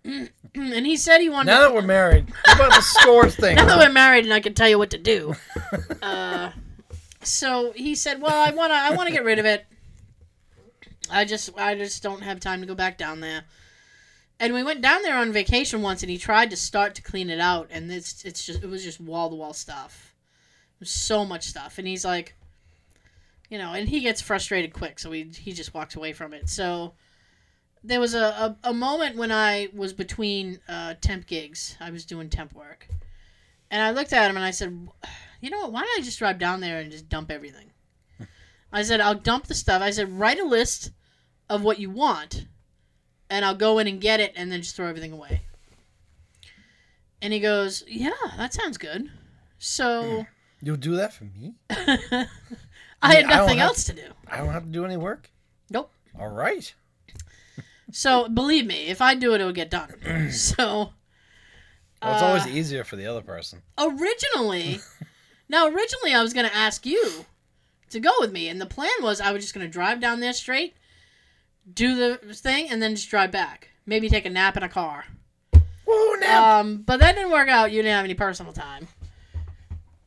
[0.55, 1.51] and he said he wanted.
[1.51, 3.55] Now to, that we're married, what about the scores thing?
[3.55, 5.35] now that we're married, and I can tell you what to do.
[6.01, 6.51] uh,
[7.23, 9.65] so he said, "Well, I wanna I wanna get rid of it.
[11.09, 13.43] I just I just don't have time to go back down there."
[14.39, 17.29] And we went down there on vacation once, and he tried to start to clean
[17.29, 20.15] it out, and it's it's just it was just wall to wall stuff,
[20.81, 22.35] so much stuff, and he's like,
[23.51, 26.49] you know, and he gets frustrated quick, so he he just walks away from it.
[26.49, 26.93] So
[27.84, 28.21] there was a,
[28.63, 31.75] a, a moment when I was between uh, temp gigs.
[31.79, 32.88] I was doing temp work,
[33.69, 34.88] and I looked at him and I said,
[35.41, 35.71] you know what?
[35.71, 37.71] Why don't I just drive down there and just dump everything?
[38.73, 39.82] I said, I'll dump the stuff.
[39.82, 40.91] I said, write a list
[41.49, 42.45] of what you want,
[43.29, 45.41] and I'll go in and get it, and then just throw everything away.
[47.21, 49.09] And he goes, yeah, that sounds good.
[49.59, 50.25] So
[50.61, 51.55] You'll do that for me?
[51.69, 51.77] I
[52.09, 52.25] Yeah,
[53.01, 54.03] had I nothing have- else to do.
[54.27, 55.29] I don't have to do any work?
[55.69, 55.91] Nope.
[56.19, 56.73] All right.
[57.91, 60.29] So believe me, if I do it, it'll get done.
[60.31, 60.93] so
[62.01, 63.61] Well, it's always Uh, easier for the other person.
[63.77, 64.79] originally,
[65.49, 67.25] now originally I was going to ask you
[67.89, 70.19] to go with me, and the plan was I was just going to drive down
[70.21, 70.75] there straight,
[71.73, 73.69] do the thing, and then just drive back.
[73.85, 75.05] Maybe take a nap in a car.
[75.85, 76.59] Woo, now.
[76.59, 77.71] Um, but that didn't work out.
[77.71, 78.87] You didn't have any personal time.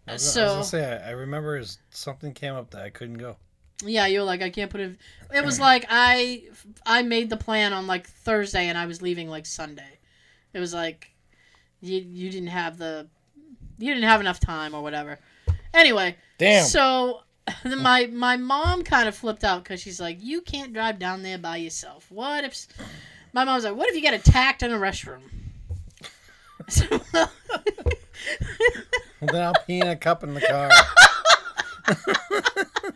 [0.07, 3.19] I was, I was gonna say, I, I remember something came up that I couldn't
[3.19, 3.37] go.
[3.83, 4.97] Yeah, you're like, I can't put it.
[5.33, 6.45] It was like I
[6.87, 9.99] I made the plan on like Thursday, and I was leaving like Sunday.
[10.53, 11.11] It was like
[11.81, 13.09] you you didn't have the
[13.79, 15.19] you didn't have enough time or whatever.
[15.73, 16.65] Anyway, Damn.
[16.65, 17.21] So
[17.65, 21.23] then my my mom kind of flipped out because she's like, "You can't drive down
[21.23, 22.11] there by yourself.
[22.11, 22.67] What if?"
[23.33, 25.23] My mom's like, "What if you get attacked in a restroom?"
[26.67, 27.31] I said, "Well,
[29.21, 30.71] well, then I'll pee in a cup in the car.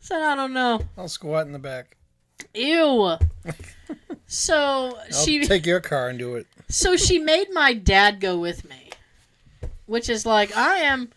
[0.00, 0.80] said I don't know.
[0.98, 1.96] I'll squat in the back.
[2.54, 3.16] Ew.
[4.32, 6.46] So I'll she take your car and do it.
[6.68, 8.90] so she made my dad go with me,
[9.86, 11.10] which is like I am.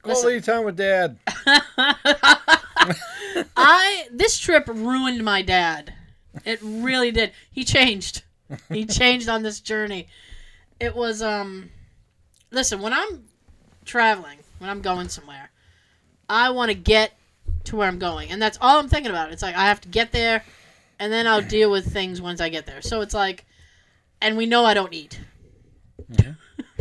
[0.00, 1.18] Quality time with dad.
[3.54, 5.92] I this trip ruined my dad.
[6.46, 7.32] It really did.
[7.52, 8.22] He changed.
[8.70, 10.08] He changed on this journey.
[10.80, 11.68] It was um
[12.50, 13.24] listen, when I'm
[13.84, 15.50] traveling, when I'm going somewhere,
[16.26, 17.12] I want to get
[17.66, 18.30] to where I'm going.
[18.30, 19.32] And that's all I'm thinking about.
[19.32, 20.44] It's like I have to get there
[20.98, 22.82] and then I'll deal with things once I get there.
[22.82, 23.44] So it's like
[24.20, 25.20] and we know I don't eat.
[26.10, 26.36] Mhm.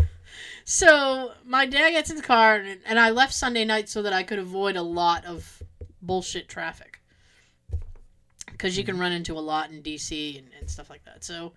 [0.66, 4.14] so my dad gets in the car and, and I left Sunday night so that
[4.14, 5.62] I could avoid a lot of
[6.02, 7.02] bullshit traffic
[8.52, 11.24] because you can run into a lot in DC and, and stuff like that.
[11.24, 11.54] So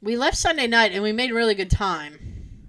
[0.00, 2.68] we left Sunday night and we made really good time.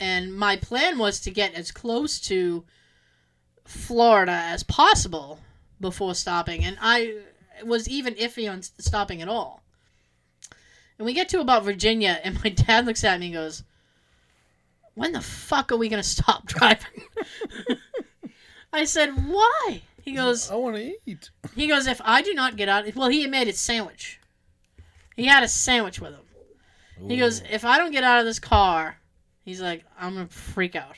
[0.00, 2.64] And my plan was to get as close to
[3.64, 5.38] Florida as possible
[5.80, 6.64] before stopping.
[6.64, 7.18] And I
[7.64, 9.62] was even iffy on stopping at all.
[10.98, 13.64] And we get to about Virginia, and my dad looks at me and goes,
[14.94, 17.04] When the fuck are we going to stop driving?
[18.72, 19.82] I said, Why?
[20.02, 21.30] He goes, I want to eat.
[21.54, 24.20] he goes, if I do not get out, well, he had made a sandwich.
[25.14, 27.08] He had a sandwich with him.
[27.08, 28.96] He goes, if I don't get out of this car,
[29.44, 30.96] he's like, I'm gonna freak out.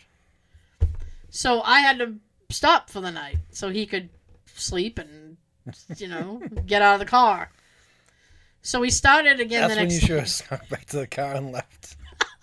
[1.31, 2.15] So I had to
[2.51, 4.09] stop for the night so he could
[4.55, 5.37] sleep and,
[5.97, 7.51] you know, get out of the car.
[8.63, 10.01] So we started again That's the when next.
[10.03, 11.97] you should have snuck back to the car and left.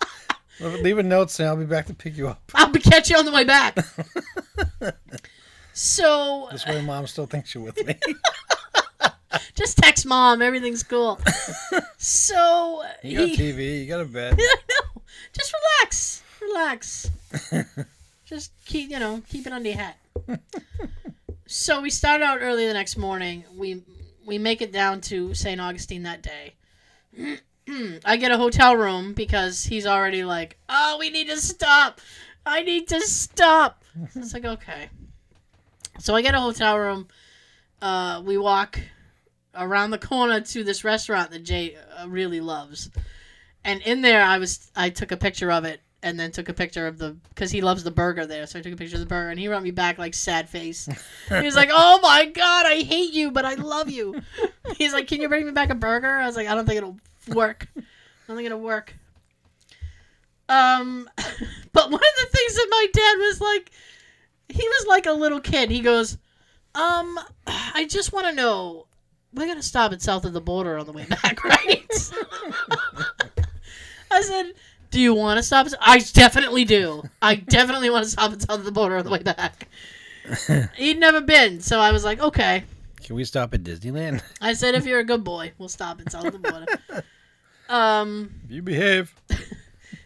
[0.60, 2.40] Leave a note saying I'll be back to pick you up.
[2.54, 3.76] I'll be catch you on the way back.
[5.72, 7.96] so This way, mom still thinks you're with me.
[9.54, 11.18] just text mom, everything's cool.
[11.98, 13.80] So You got he, TV.
[13.80, 14.34] You got a bed.
[14.38, 15.02] I know.
[15.32, 16.22] Just relax.
[16.40, 17.10] Relax.
[18.32, 19.98] Just keep, you know, keep it under your hat.
[21.46, 23.44] so we start out early the next morning.
[23.54, 23.82] We
[24.24, 25.60] we make it down to St.
[25.60, 26.54] Augustine that day.
[28.06, 32.00] I get a hotel room because he's already like, "Oh, we need to stop.
[32.46, 34.88] I need to stop." it's like, "Okay."
[35.98, 37.08] So I get a hotel room.
[37.82, 38.80] Uh, we walk
[39.54, 42.88] around the corner to this restaurant that Jay uh, really loves
[43.64, 46.54] and in there i was i took a picture of it and then took a
[46.54, 48.46] picture of the because he loves the burger there.
[48.46, 50.48] So I took a picture of the burger, and he wrote me back like sad
[50.48, 50.88] face.
[51.28, 54.20] he was like, "Oh my god, I hate you, but I love you."
[54.76, 56.78] He's like, "Can you bring me back a burger?" I was like, "I don't think
[56.78, 56.98] it'll
[57.28, 57.68] work.
[57.76, 57.82] I
[58.26, 58.94] don't think it'll work."
[60.48, 61.08] Um,
[61.72, 63.70] but one of the things that my dad was like,
[64.48, 65.70] he was like a little kid.
[65.70, 66.18] He goes,
[66.74, 68.86] "Um, I just want to know."
[69.34, 72.12] We're gonna stop at south of the border on the way back, right?
[74.10, 74.52] I said,
[74.92, 77.02] "Do you want to stop?" I definitely do.
[77.20, 79.68] I definitely want to stop at south of the border on the way back.
[80.76, 82.62] He'd never been, so I was like, "Okay."
[83.02, 84.22] Can we stop at Disneyland?
[84.40, 87.04] I said, "If you're a good boy, we'll stop at south of the border."
[87.68, 88.34] Um.
[88.44, 89.12] If you behave.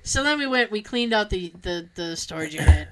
[0.06, 0.70] So then we went.
[0.70, 2.86] We cleaned out the the the storage unit,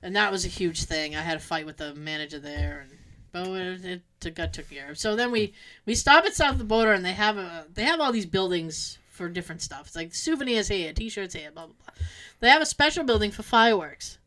[0.00, 1.16] and that was a huge thing.
[1.16, 2.98] I had a fight with the manager there, and
[3.32, 3.48] but
[3.84, 4.96] it, it got took care of.
[4.96, 5.54] So then we
[5.86, 8.26] we stop at south of the border, and they have a they have all these
[8.26, 9.86] buildings for different stuff.
[9.86, 11.94] It's like souvenirs here, t-shirts here, blah blah blah.
[12.40, 14.18] They have a special building for fireworks.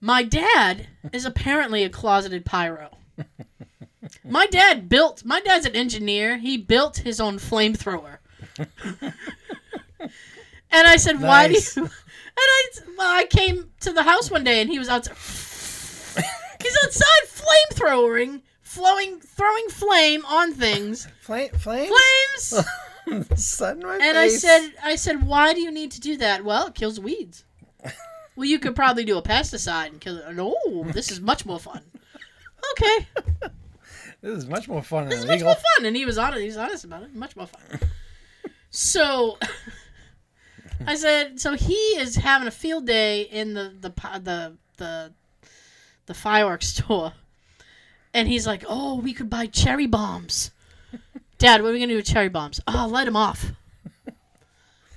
[0.00, 2.90] My dad is apparently a closeted pyro.
[4.24, 5.24] My dad built.
[5.24, 6.38] My dad's an engineer.
[6.38, 8.18] He built his own flamethrower.
[10.70, 11.74] And I said, "Why Nice.
[11.74, 11.92] do you?" And
[12.38, 12.64] I,
[12.98, 15.16] well, I came to the house one day, and he was outside.
[16.62, 21.90] He's outside flamethrowing, flowing, throwing flame on things, Flame, flame?
[21.90, 22.64] flames.
[23.36, 26.44] Sun my And I said, "I said, why do you need to do that?
[26.44, 27.44] Well, it kills weeds.
[28.36, 30.34] Well, you could probably do a pesticide and kill it.
[30.34, 31.80] No, oh, this is much more fun.
[32.72, 33.06] Okay,
[34.20, 35.86] this is much more fun this than is much more fun.
[35.86, 36.42] And he was honest.
[36.42, 37.14] He's honest about it.
[37.14, 37.80] Much more fun.
[38.70, 39.38] So
[40.86, 43.88] I said, so he is having a field day in the the
[44.20, 45.12] the the
[46.04, 47.14] the fireworks store,
[48.12, 50.50] and he's like, "Oh, we could buy cherry bombs."
[51.38, 52.60] Dad, what are we gonna do with cherry bombs?
[52.66, 53.52] Oh, light them off.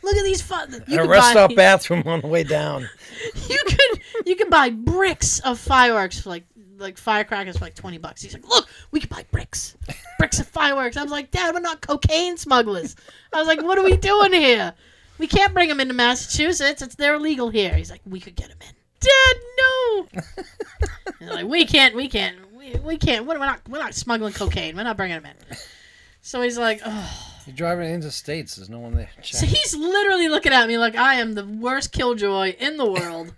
[0.02, 0.72] Look at these fun.
[0.88, 2.90] You a could rest buy, stop bathroom on the way down.
[3.50, 6.46] you could you could buy bricks of fireworks for like
[6.78, 8.22] like firecrackers for like twenty bucks.
[8.22, 9.76] He's like, look, we could buy bricks,
[10.18, 10.96] bricks of fireworks.
[10.96, 12.96] I was like, Dad, we're not cocaine smugglers.
[13.34, 14.74] I was like, what are we doing here?
[15.18, 16.82] We can't bring them into Massachusetts.
[16.82, 17.76] It's they're illegal here.
[17.76, 18.76] He's like, we could get them in.
[19.02, 20.08] Dad, no.
[21.22, 23.26] Like, we can't, we can't, we, we can't.
[23.26, 24.78] We're not, we're not smuggling cocaine.
[24.78, 25.58] We're not bringing them in.
[26.22, 27.26] So he's like, oh.
[27.46, 28.56] You're driving into states.
[28.56, 29.10] There's no one there.
[29.24, 33.34] So he's literally looking at me like I am the worst killjoy in the world.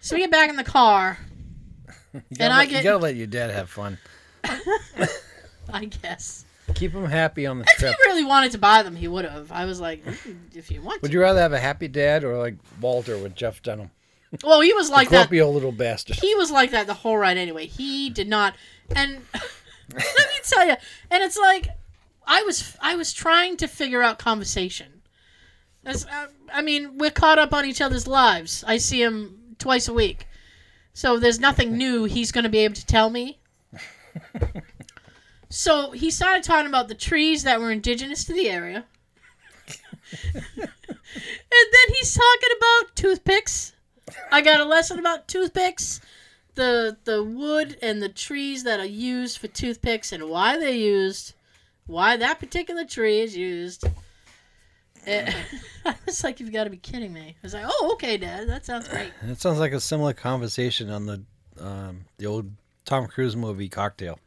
[0.00, 1.18] so we get back in the car.
[2.14, 3.98] you and gotta I get- You gotta let your dad have fun.
[5.72, 6.44] I guess.
[6.74, 9.52] Keep him happy on the If he really wanted to buy them, he would have.
[9.52, 11.14] I was like, "Mm, if you want Would to.
[11.14, 13.90] you rather have a happy dad or like Walter with Jeff Dunham?
[14.42, 15.18] Well, he was like the that.
[15.28, 16.16] grumpy old little bastard.
[16.16, 17.66] He was like that the whole ride anyway.
[17.66, 18.54] He did not.
[18.96, 19.20] And
[19.92, 20.76] let me tell you,
[21.10, 21.68] and it's like
[22.26, 25.02] I was I was trying to figure out conversation.
[25.82, 28.64] That's, uh, I mean, we're caught up on each other's lives.
[28.66, 30.26] I see him twice a week,
[30.92, 33.38] so there's nothing new he's going to be able to tell me.
[35.48, 38.84] So he started talking about the trees that were indigenous to the area.
[40.34, 43.72] and then he's talking about toothpicks.
[44.30, 46.00] I got a lesson about toothpicks,
[46.56, 51.34] the the wood and the trees that are used for toothpicks and why they're used,
[51.86, 53.84] why that particular tree is used.
[55.06, 55.32] And
[55.84, 58.48] I was like, "You've got to be kidding me!" I was like, "Oh, okay, Dad,
[58.48, 61.22] that sounds great." It sounds like a similar conversation on the
[61.60, 62.50] um, the old
[62.84, 64.18] Tom Cruise movie Cocktail.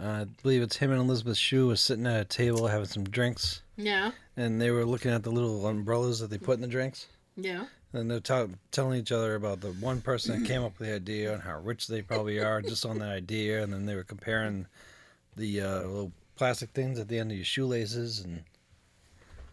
[0.00, 3.04] Uh, I believe it's him and Elizabeth Shue was sitting at a table having some
[3.04, 6.66] drinks, Yeah, and they were looking at the little umbrellas that they put in the
[6.66, 7.06] drinks.
[7.36, 7.66] yeah.
[7.94, 8.20] And they're
[8.72, 11.60] telling each other about the one person that came up with the idea and how
[11.60, 13.62] rich they probably are just on that idea.
[13.62, 14.66] And then they were comparing
[15.36, 18.42] the uh, little plastic things at the end of your shoelaces, and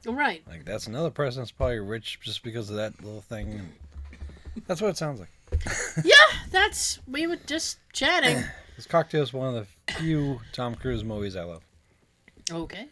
[0.05, 0.41] Right.
[0.47, 3.51] like that's another person that's probably rich just because of that little thing.
[3.51, 3.71] And
[4.65, 5.29] that's what it sounds like.
[6.03, 6.13] Yeah,
[6.49, 8.43] that's we were just chatting.
[8.77, 11.61] This cocktail is one of the few Tom Cruise movies I love.
[12.51, 12.87] Okay.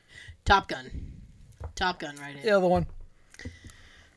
[0.46, 0.92] Top Gun.
[1.74, 2.44] Top Gun right here.
[2.44, 2.86] The other one.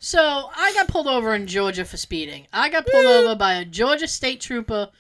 [0.04, 2.48] So I got pulled over in Georgia for speeding.
[2.52, 4.90] I got pulled over by a Georgia state trooper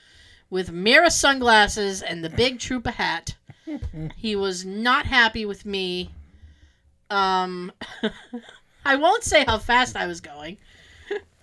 [0.48, 3.34] with mirror sunglasses and the big trooper hat.
[4.16, 6.10] He was not happy with me.
[7.10, 7.72] Um,
[8.84, 10.58] I won't say how fast I was going,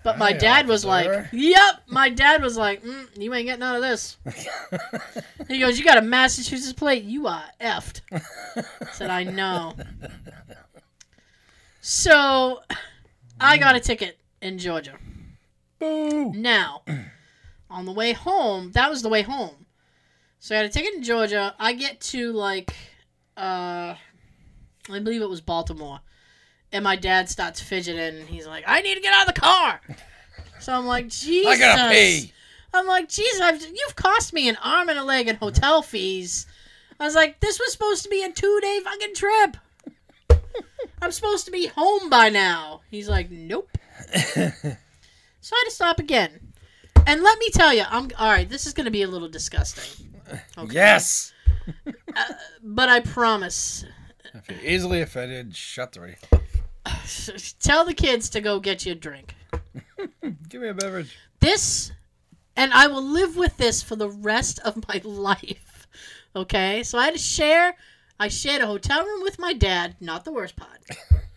[0.03, 3.64] but my Hi, dad was like, "Yep." My dad was like, mm, "You ain't getting
[3.64, 4.18] out of this."
[5.47, 7.03] He goes, "You got a Massachusetts plate.
[7.03, 9.76] You are effed." I said, "I know."
[11.82, 12.62] So,
[13.40, 14.98] I got a ticket in Georgia.
[15.80, 16.32] Boo!
[16.34, 16.84] Now,
[17.70, 19.66] on the way home, that was the way home.
[20.40, 21.56] So I got a ticket in Georgia.
[21.60, 22.74] I get to like,
[23.38, 23.96] uh,
[24.90, 26.00] I believe it was Baltimore,
[26.72, 28.20] and my dad starts fidgeting.
[28.20, 29.82] And he's like, "I need to get out of the car."
[30.60, 31.52] So I'm like, Jesus.
[31.52, 32.34] I gotta pee.
[32.74, 36.46] I'm like, Jesus, I've, you've cost me an arm and a leg in hotel fees.
[37.00, 39.58] I was like, this was supposed to be a two day fucking trip.
[41.02, 42.82] I'm supposed to be home by now.
[42.89, 43.70] He's like, nope.
[44.14, 46.39] so I had to stop again.
[47.08, 48.50] And let me tell you, I'm all right.
[48.50, 50.14] This is going to be a little disgusting,
[50.58, 50.74] Okay.
[50.74, 51.34] Yes.
[51.88, 53.86] Uh, but I promise.
[54.34, 56.18] If you're easily offended, shut the radio.
[57.60, 59.36] Tell the kids to go get you a drink.
[60.50, 61.18] Give me a beverage.
[61.39, 61.91] This,
[62.56, 65.88] and I will live with this for the rest of my life.
[66.36, 67.76] Okay, so I had to share.
[68.20, 69.96] I shared a hotel room with my dad.
[70.00, 70.86] Not the worst part.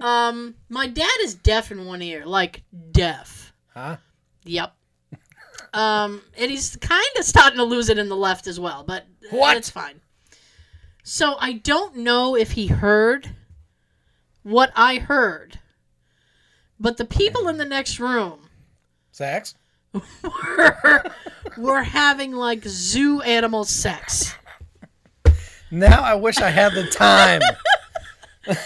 [0.00, 3.52] Um, my dad is deaf in one ear, like deaf.
[3.74, 3.96] Huh?
[4.44, 4.72] Yep.
[5.74, 9.06] Um, and he's kind of starting to lose it in the left as well, but
[9.30, 9.56] What?
[9.56, 10.00] It's fine.
[11.02, 13.34] So I don't know if he heard
[14.42, 15.58] what I heard,
[16.78, 18.48] but the people in the next room
[19.10, 19.56] Sex?
[19.92, 21.02] were,
[21.56, 24.34] were having like zoo animal sex.
[25.70, 27.40] Now I wish I had the time.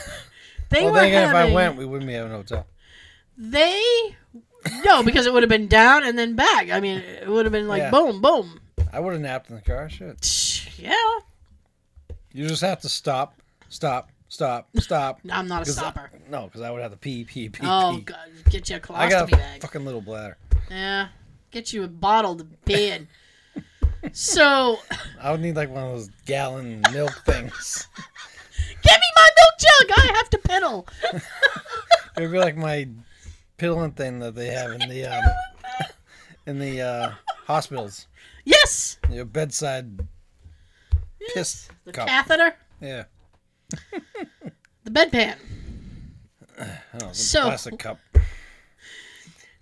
[0.71, 2.67] They well, were then again, if I went, we wouldn't be having a hotel.
[3.37, 3.79] They
[4.87, 6.71] no, because it would have been down and then back.
[6.71, 7.91] I mean, it would have been like Yeah.
[7.91, 8.59] boom, boom.
[8.91, 9.91] I would have napped in the car.
[9.91, 10.67] Shit.
[10.79, 10.95] Yeah,
[12.33, 13.35] You just have to stop,
[13.69, 15.21] stop, stop, stop.
[15.31, 16.11] I'm not a 'Cause I- stopper.
[16.31, 18.03] no, because I would have to pee, pee, pee, Oh pee.
[18.05, 19.61] god, get you a I got colostomy a bag.
[19.61, 20.39] fucking little bladder.
[20.71, 21.09] Yeah,
[21.51, 23.09] get you a bottle to bed.
[24.13, 24.79] so,
[25.21, 27.87] I would need like one of those gallon milk things.
[28.67, 29.99] give me my milk jug.
[29.99, 30.87] I have to pedal.
[32.15, 32.89] It would be like my
[33.57, 35.23] piddling thing that they have in the um,
[36.47, 37.13] in the uh,
[37.47, 38.07] hospitals.
[38.45, 40.07] Yes, Your bedside
[41.33, 42.07] piss the cup.
[42.07, 43.05] catheter, Yeah,
[44.85, 45.37] the bedpan.
[46.59, 47.99] The So- plastic cup.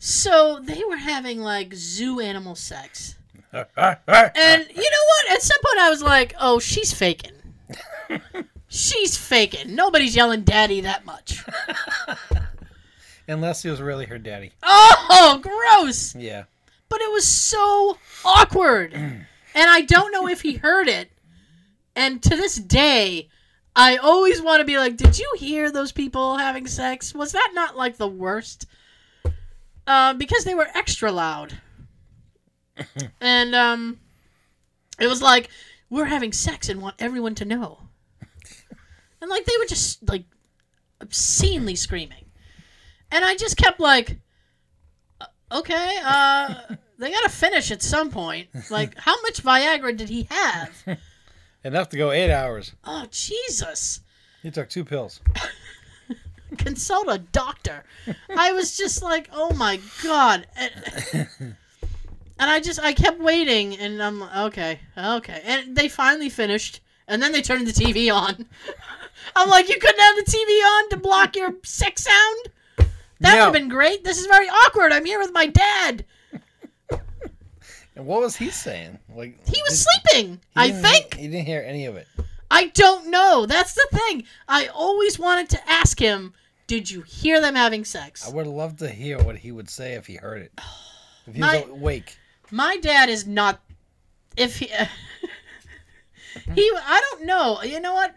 [0.00, 3.14] So they were having like zoo animal sex.
[4.36, 5.32] And you know what?
[5.32, 7.32] At some point, I was like, "Oh, she's faking.
[8.68, 9.74] she's faking.
[9.74, 11.44] Nobody's yelling daddy that much."
[13.28, 14.52] unless he was really her daddy.
[14.62, 16.14] Oh, gross!
[16.14, 16.44] Yeah.
[16.88, 21.10] But it was so awkward, and I don't know if he heard it.
[21.96, 23.28] And to this day,
[23.74, 27.14] I always want to be like, "Did you hear those people having sex?
[27.14, 28.66] Was that not like the worst?"
[29.86, 31.58] Uh, because they were extra loud,
[33.20, 33.98] and um,
[34.98, 35.48] it was like
[35.88, 37.78] we're having sex and want everyone to know,
[39.20, 40.24] and like they were just like
[41.00, 42.24] obscenely screaming,
[43.10, 44.18] and I just kept like,
[45.20, 46.54] "Uh, okay, uh,
[46.98, 48.48] they gotta finish at some point.
[48.70, 50.98] Like, how much Viagra did he have?
[51.64, 52.72] Enough to go eight hours.
[52.84, 54.00] Oh Jesus!
[54.42, 55.20] He took two pills.
[56.58, 57.84] consult a doctor.
[58.36, 60.46] I was just like, oh my god.
[60.56, 61.28] And,
[62.40, 65.40] and I just I kept waiting and I'm like, okay, okay.
[65.44, 68.46] And they finally finished and then they turned the TV on.
[69.36, 72.88] I'm like, you couldn't have the TV on to block your sex sound?
[73.20, 74.02] That would have been great.
[74.02, 74.92] This is very awkward.
[74.92, 76.04] I'm here with my dad.
[77.96, 78.98] And what was he saying?
[79.14, 80.34] Like He was did- sleeping.
[80.36, 81.14] he I think.
[81.14, 82.06] he didn't hear any of it.
[82.50, 83.46] I don't know.
[83.46, 84.24] That's the thing.
[84.48, 86.32] I always wanted to ask him,
[86.66, 88.26] did you hear them having sex?
[88.26, 90.52] I would love to hear what he would say if he heard it.
[91.26, 92.16] If he was My- awake.
[92.50, 93.60] My dad is not.
[94.36, 94.66] If he,
[96.54, 97.62] he, I don't know.
[97.62, 98.14] You know what?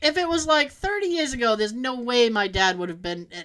[0.00, 3.28] If it was like 30 years ago, there's no way my dad would have been
[3.36, 3.42] uh,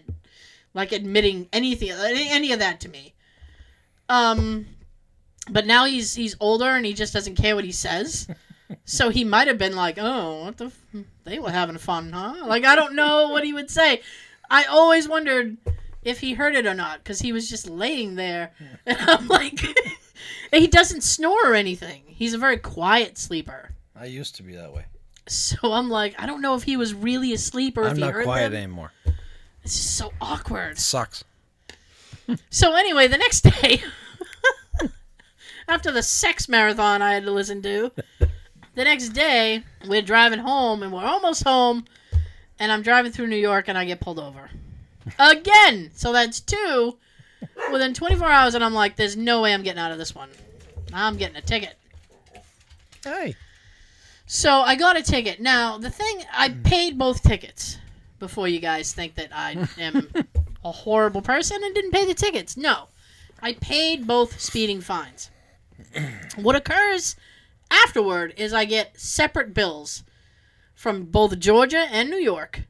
[0.74, 3.14] like admitting anything, any, any of that to me.
[4.10, 4.66] Um,
[5.50, 8.28] but now he's he's older and he just doesn't care what he says.
[8.84, 10.66] So he might have been like, "Oh, what the?
[10.66, 14.02] F- they were having fun, huh?" Like I don't know what he would say.
[14.50, 15.56] I always wondered
[16.04, 18.52] if he heard it or not because he was just laying there,
[18.86, 19.60] and I'm like,
[20.52, 22.04] he doesn't snore or anything.
[22.08, 23.72] He's a very quiet sleeper.
[23.96, 24.86] I used to be that way.
[25.28, 28.02] So I'm like, I don't know if he was really asleep or if I'm he
[28.02, 28.64] not heard quiet them.
[28.64, 28.92] anymore.
[29.64, 30.78] It's just so awkward.
[30.78, 31.24] sucks.
[32.50, 33.82] So anyway, the next day,
[35.68, 40.84] after the sex marathon I had to listen to, the next day we're driving home
[40.84, 41.86] and we're almost home,
[42.60, 44.50] and I'm driving through New York and I get pulled over
[45.20, 45.92] again.
[45.94, 46.98] So that's two
[47.72, 50.30] within 24 hours, and I'm like, there's no way I'm getting out of this one.
[50.94, 51.76] I'm getting a ticket.
[53.04, 53.36] Hey.
[54.26, 55.40] So I got a ticket.
[55.40, 56.62] Now the thing, I hmm.
[56.64, 57.78] paid both tickets
[58.20, 60.10] before you guys think that I am
[60.66, 62.58] a horrible person and didn't pay the tickets.
[62.58, 62.88] No,
[63.42, 65.30] I paid both speeding fines.
[66.36, 67.16] what occurs
[67.70, 70.04] afterward is I get separate bills
[70.74, 72.62] from both Georgia and New York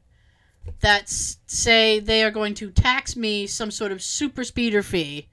[0.80, 5.28] that say they are going to tax me some sort of super speeder fee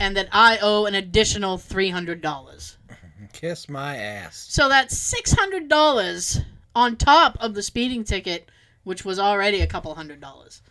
[0.00, 2.76] and that I owe an additional $300.
[3.32, 4.46] Kiss my ass.
[4.48, 6.44] So that's $600
[6.74, 8.48] on top of the speeding ticket,
[8.84, 10.62] which was already a couple hundred dollars.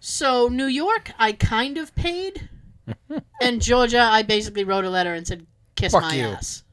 [0.00, 2.48] So New York, I kind of paid.
[3.40, 5.46] and Georgia, I basically wrote a letter and said,
[5.76, 6.24] kiss Fuck my you.
[6.24, 6.64] ass.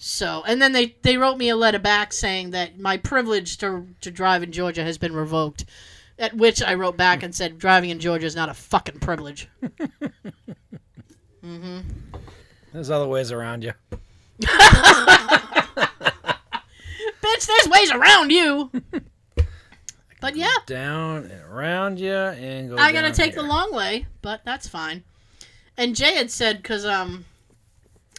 [0.00, 3.88] So, and then they, they wrote me a letter back saying that my privilege to,
[4.00, 5.64] to drive in Georgia has been revoked.
[6.20, 9.48] At which I wrote back and said, driving in Georgia is not a fucking privilege.
[11.42, 11.78] hmm
[12.72, 13.72] There's other ways around you.
[14.40, 14.46] Bitch,
[17.46, 18.70] there's ways around you.
[20.20, 22.76] But yeah, Down and around you and go.
[22.76, 23.42] I gotta take here.
[23.42, 25.04] the long way, but that's fine.
[25.76, 27.24] And Jay had said because um,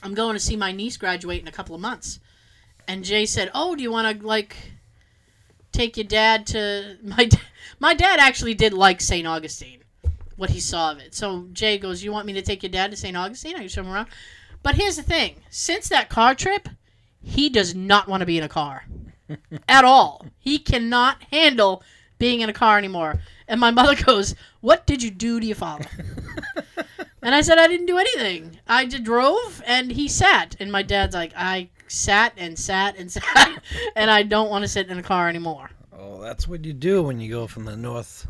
[0.02, 2.20] I'm going to see my niece graduate in a couple of months,
[2.88, 4.56] and Jay said, "Oh, do you want to like
[5.72, 7.38] take your dad to my d-
[7.80, 9.28] my dad actually did like St.
[9.28, 9.84] Augustine,
[10.36, 11.14] what he saw of it.
[11.16, 13.16] So Jay goes, "You want me to take your dad to St.
[13.16, 13.56] Augustine?
[13.56, 14.08] I can show him around."
[14.64, 16.70] But here's the thing: since that car trip,
[17.22, 18.86] he does not want to be in a car
[19.68, 20.26] at all.
[20.38, 21.84] He cannot handle
[22.18, 23.22] being in a car anymore.
[23.48, 25.86] And my mother goes, "What did you do to your father?"
[27.22, 28.60] And I said, "I didn't do anything.
[28.68, 33.12] I just drove and he sat." And my dad's like, "I sat and sat and
[33.18, 33.62] sat,
[33.96, 37.04] and I don't want to sit in a car anymore." Oh, that's what you do
[37.04, 38.28] when you go from the north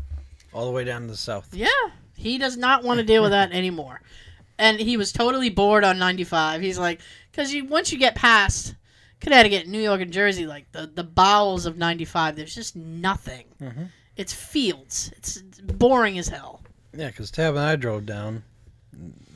[0.52, 1.54] all the way down to the south.
[1.54, 1.68] Yeah,
[2.16, 4.00] he does not want to deal with that anymore.
[4.58, 6.60] And he was totally bored on 95.
[6.60, 7.00] He's like,
[7.30, 8.74] because you once you get past
[9.20, 13.44] Connecticut, New York, and Jersey, like the, the bowels of 95, there's just nothing.
[13.60, 13.88] Mhm.
[14.16, 15.12] It's fields.
[15.16, 16.60] It's, it's boring as hell.
[16.94, 18.42] Yeah, because Tab and I drove down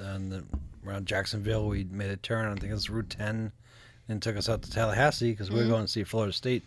[0.02, 0.44] on the,
[0.86, 1.66] around Jacksonville.
[1.68, 2.46] We made a turn.
[2.46, 3.52] I think it was Route 10,
[4.08, 5.68] and took us out to Tallahassee because we were Mhm.
[5.70, 6.64] going to see Florida State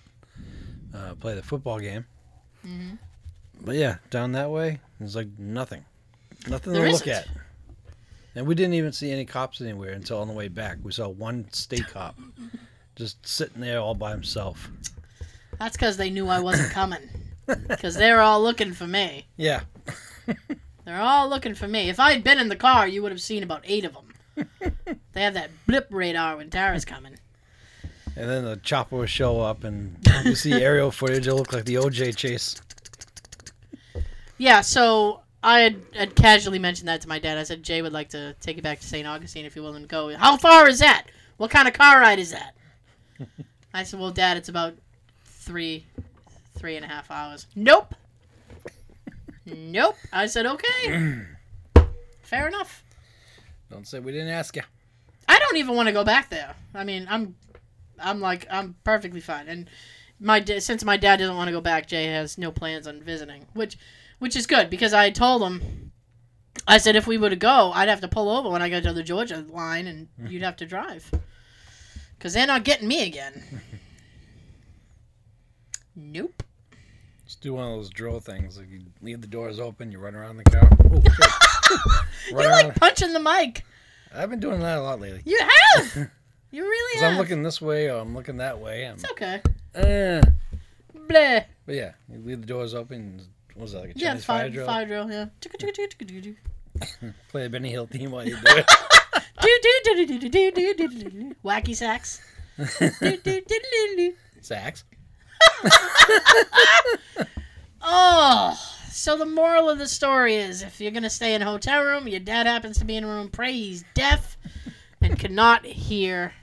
[0.94, 2.06] uh, play the football game.
[2.66, 2.98] Mhm.
[3.62, 5.84] But yeah, down that way, there's like nothing,
[6.48, 7.28] nothing There to look isn't.
[7.28, 7.28] at.
[8.36, 10.78] And we didn't even see any cops anywhere until on the way back.
[10.84, 12.18] We saw one state cop
[12.96, 14.70] just sitting there all by himself.
[15.60, 17.10] That's because they knew I wasn't coming.
[17.68, 19.26] Because they're all looking for me.
[19.38, 19.62] Yeah,
[20.88, 21.90] They're all looking for me.
[21.90, 24.48] If I had been in the car, you would have seen about eight of them.
[25.12, 27.18] they have that blip radar when Tara's coming.
[28.16, 31.28] and then the chopper will show up, and you see aerial footage.
[31.28, 32.56] It'll look like the OJ chase.
[34.38, 37.38] Yeah, so I had, had casually mentioned that to my dad.
[37.38, 39.06] I said Jay would like to take you back to St.
[39.06, 40.16] Augustine if you're willing to go.
[40.16, 41.08] How far is that?
[41.36, 42.56] What kind of car ride is that?
[43.74, 44.76] I said, well, Dad, it's about
[45.26, 45.86] three,
[46.58, 47.46] three and a half hours.
[47.58, 47.94] Nope.
[49.56, 49.96] Nope.
[50.12, 51.24] I said, okay.
[52.22, 52.84] Fair enough.
[53.72, 54.64] Don't say we didn't ask you.
[55.28, 56.56] I don't even want to go back there.
[56.74, 57.36] I mean, I'm,
[58.00, 59.48] I'm like, I'm perfectly fine.
[59.48, 59.70] And
[60.20, 63.46] my since my dad doesn't want to go back, Jay has no plans on visiting,
[63.54, 63.78] which,
[64.20, 65.92] which is good because I told him,
[66.68, 68.84] I said if we were to go, I'd have to pull over when I got
[68.84, 71.10] to the Georgia line, and you'd have to drive,
[72.18, 73.62] because they're not getting me again.
[75.96, 76.44] nope.
[77.28, 78.58] Just do one of those drill things.
[78.58, 80.70] Like you leave the doors open, you run around the car.
[80.90, 81.02] Oh,
[82.30, 82.50] You're around.
[82.70, 83.66] like punching the mic.
[84.16, 85.22] I've been doing that a lot lately.
[85.26, 86.10] You have.
[86.50, 87.12] You really have.
[87.12, 88.88] I'm looking this way or I'm looking that way.
[88.88, 89.42] I'm, It's okay.
[89.76, 90.22] uh,
[90.98, 91.44] Bleh.
[91.66, 93.22] but yeah, you leave the doors open.
[93.56, 94.66] What was that, like a Yeah, fire, fire drill?
[94.66, 95.12] fire drill.
[95.12, 95.26] Yeah.
[97.30, 98.66] Play a Benny Hill theme while you do it.
[99.42, 102.22] do do do do do do do do do do wacky sax.
[102.58, 104.14] Do, do, do, do, do.
[104.42, 104.86] Sax.
[107.90, 108.60] Oh,
[108.92, 112.08] so the moral of the story is: if you're gonna stay in a hotel room,
[112.08, 114.38] your dad happens to be in a room, pray he's deaf
[115.02, 116.34] and cannot hear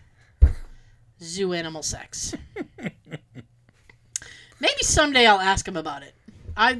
[1.22, 2.34] zoo animal sex.
[4.60, 6.14] Maybe someday I'll ask him about it.
[6.56, 6.78] I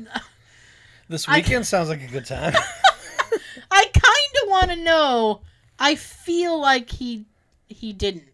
[1.08, 2.54] This I- weekend sounds like a good time.
[3.70, 5.40] I kind of want to know.
[5.78, 7.26] I feel like he
[7.68, 8.28] he didn't,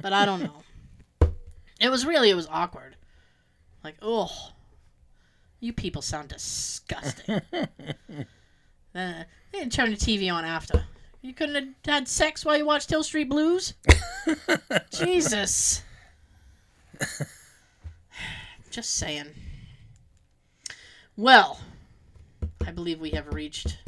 [0.00, 0.63] but I don't know.
[1.80, 2.96] It was really it was awkward.
[3.82, 4.52] Like, oh,
[5.60, 7.40] you people sound disgusting.
[7.52, 7.64] uh,
[8.94, 10.84] they didn't turn the TV on after.
[11.22, 13.74] You couldn't have had sex while you watched Hill Street Blues.
[14.90, 15.82] Jesus.
[18.70, 19.28] Just saying.
[21.16, 21.60] Well,
[22.66, 23.78] I believe we have reached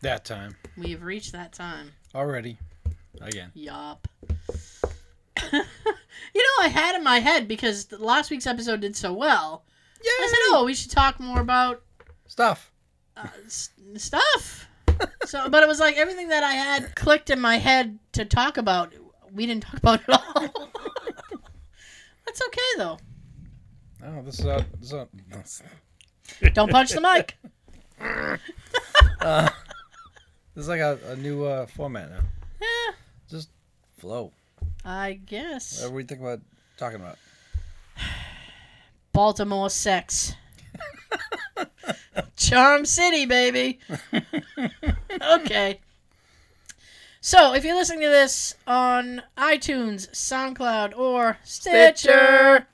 [0.00, 0.56] that time.
[0.78, 1.92] we have reached that time.
[2.14, 2.58] Already.
[3.20, 3.50] Again.
[3.54, 4.08] Yup.
[6.34, 9.64] you know, I had in my head because last week's episode did so well.
[10.02, 10.10] Yeah.
[10.20, 11.82] I said, "Oh, we should talk more about
[12.26, 12.72] Stuff.
[13.16, 14.66] uh, s- stuff."
[15.24, 18.56] so, but it was like everything that I had clicked in my head to talk
[18.56, 18.92] about.
[19.32, 20.48] We didn't talk about it all.
[22.26, 22.98] That's okay though.
[24.04, 25.62] Oh, this is a, this is
[26.42, 27.36] a, Don't punch the mic.
[30.54, 32.20] This is like a, a new uh, format now.
[32.60, 32.94] Yeah,
[33.28, 33.50] Just
[33.98, 34.32] flow.
[34.84, 35.78] I guess.
[35.78, 36.40] Whatever we think about
[36.76, 37.18] talking about.
[39.12, 40.34] Baltimore sex.
[42.36, 43.78] Charm City, baby.
[45.32, 45.80] okay.
[47.20, 52.66] So, if you're listening to this on iTunes, SoundCloud, or Stitcher, Stitcher.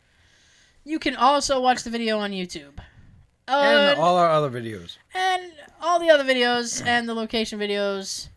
[0.84, 2.78] you can also watch the video on YouTube.
[3.48, 4.98] And Uh, all our other videos.
[5.14, 8.28] and all the other videos and the location videos.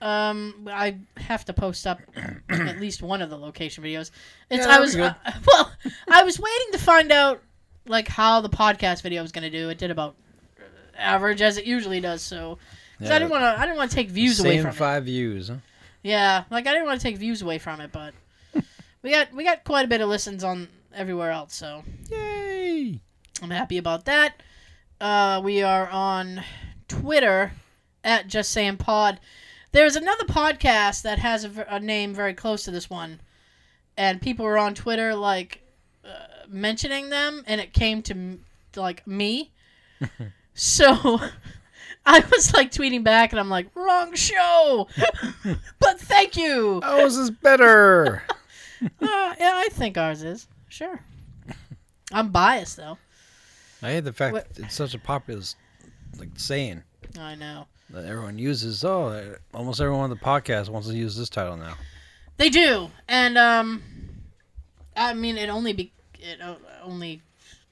[0.00, 2.00] Um, I have to post up
[2.48, 4.10] at least one of the location videos.
[4.50, 5.14] It's Yeah, I was good.
[5.26, 5.72] uh, well,
[6.08, 7.42] I was waiting to find out
[7.86, 9.68] like how the podcast video was gonna do.
[9.70, 10.14] It did about
[10.60, 10.62] uh,
[10.96, 12.22] average as it usually does.
[12.22, 12.58] So
[12.98, 14.74] 'cause I didn't want to, I didn't want to take views away from it.
[14.74, 15.48] five views.
[15.48, 15.56] Huh?
[16.02, 18.14] Yeah, like I didn't want to take views away from it, but
[19.02, 21.54] we got we got quite a bit of listens on everywhere else.
[21.54, 23.00] So Yay!
[23.42, 24.40] I'm happy about that.
[25.00, 26.42] Uh, we are on
[26.88, 27.52] Twitter
[28.04, 29.18] at Just Saying Pod.
[29.78, 33.20] There's another podcast that has a, a name very close to this one,
[33.96, 35.62] and people were on Twitter like
[36.04, 36.08] uh,
[36.48, 38.40] mentioning them, and it came to,
[38.72, 39.52] to like me.
[40.54, 41.20] so
[42.04, 44.88] I was like tweeting back, and I'm like, wrong show,
[45.78, 46.80] but thank you.
[46.82, 48.24] Ours is better.
[48.82, 50.98] Uh, yeah, I think ours is sure.
[52.10, 52.98] I'm biased though.
[53.80, 55.42] I hate the fact What- that it's such a popular
[56.18, 56.82] like saying
[57.16, 57.68] I know.
[57.90, 58.84] That everyone uses.
[58.84, 61.74] Oh, uh, almost everyone on the podcast wants to use this title now.
[62.36, 63.82] They do, and um,
[64.96, 66.38] I mean, it only be it
[66.82, 67.22] only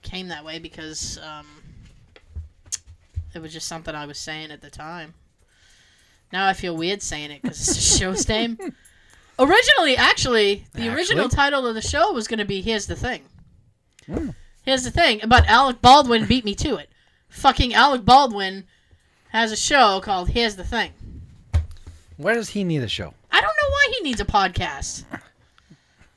[0.03, 1.47] came that way because um,
[3.35, 5.15] it was just something I was saying at the time.
[6.33, 8.59] Now I feel weird saying it because it's the show's name.
[9.39, 13.23] Originally, actually, the original title of the show was going to be "Here's the Thing."
[14.07, 14.31] Hmm.
[14.65, 16.91] Here's the thing, but Alec Baldwin beat me to it.
[17.29, 18.65] Fucking Alec Baldwin
[19.37, 20.93] has a show called "Here's the Thing."
[22.17, 23.13] Why does he need a show?
[23.31, 25.05] I don't know why he needs a podcast.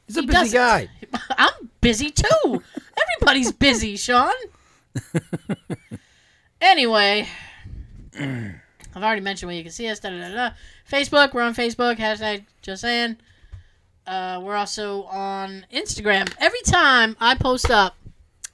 [0.07, 0.53] He's a He busy doesn't.
[0.53, 0.89] guy.
[1.37, 2.63] I'm busy too.
[3.01, 4.33] Everybody's busy, Sean.
[6.61, 7.27] anyway,
[8.19, 9.99] I've already mentioned where you can see us.
[9.99, 10.51] Da, da, da.
[10.89, 11.97] Facebook, we're on Facebook.
[11.97, 13.17] Hashtag just saying.
[14.07, 16.33] Uh, we're also on Instagram.
[16.39, 17.95] Every time I post up,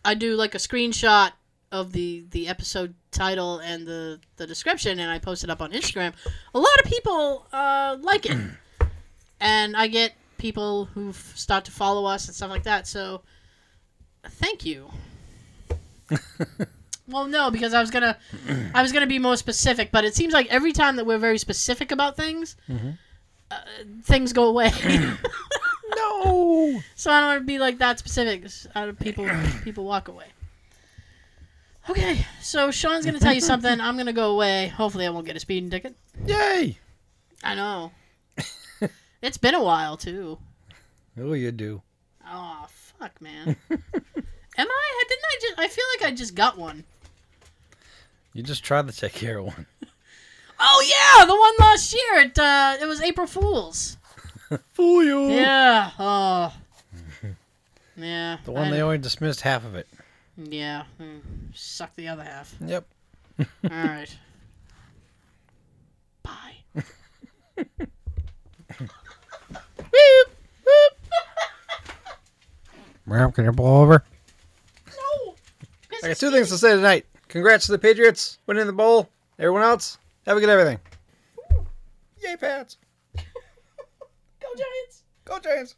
[0.03, 1.31] I do like a screenshot
[1.71, 5.71] of the the episode title and the the description, and I post it up on
[5.71, 6.13] Instagram.
[6.53, 8.37] A lot of people uh, like it,
[9.39, 12.87] and I get people who start to follow us and stuff like that.
[12.87, 13.21] So,
[14.23, 14.89] thank you.
[17.07, 18.17] well, no, because I was gonna,
[18.73, 21.37] I was gonna be more specific, but it seems like every time that we're very
[21.37, 22.97] specific about things, Mhm.
[23.51, 23.55] uh,
[24.03, 24.71] things go away.
[25.97, 26.81] No.
[26.95, 28.41] so I don't want to be like that specific.
[28.41, 29.29] 'cause Out of people,
[29.63, 30.25] people walk away.
[31.89, 33.79] Okay, so Sean's gonna tell you something.
[33.79, 34.67] I'm gonna go away.
[34.69, 35.95] Hopefully, I won't get a speeding ticket.
[36.25, 36.77] Yay.
[37.43, 37.91] I know.
[39.21, 40.39] it's been a while too.
[41.19, 41.81] Oh, you do.
[42.27, 43.55] Oh fuck, man.
[43.69, 45.03] Am I?
[45.09, 45.59] Didn't I just?
[45.59, 46.83] I feel like I just got one.
[48.33, 49.65] You just tried to take care of one.
[50.57, 52.21] Oh yeah, the one last year.
[52.21, 53.97] It uh, it was April Fools.
[54.71, 55.29] Fool you.
[55.31, 55.91] Yeah.
[55.99, 56.53] Oh.
[57.97, 58.37] Yeah.
[58.45, 59.85] The one I- they only dismissed half of it.
[60.37, 60.83] Yeah.
[60.99, 61.21] mm,
[61.53, 62.53] Suck the other half.
[62.65, 62.85] Yep.
[63.39, 64.17] All right.
[66.23, 66.55] Bye.
[73.07, 74.03] Well, can you blow over?
[74.87, 75.35] No.
[76.03, 77.05] I got two things to say tonight.
[77.27, 79.09] Congrats to the Patriots winning the bowl.
[79.37, 80.79] Everyone else, have a good everything.
[82.23, 82.77] Yay, Pats.
[83.15, 85.03] Go Giants.
[85.25, 85.75] Go Giants.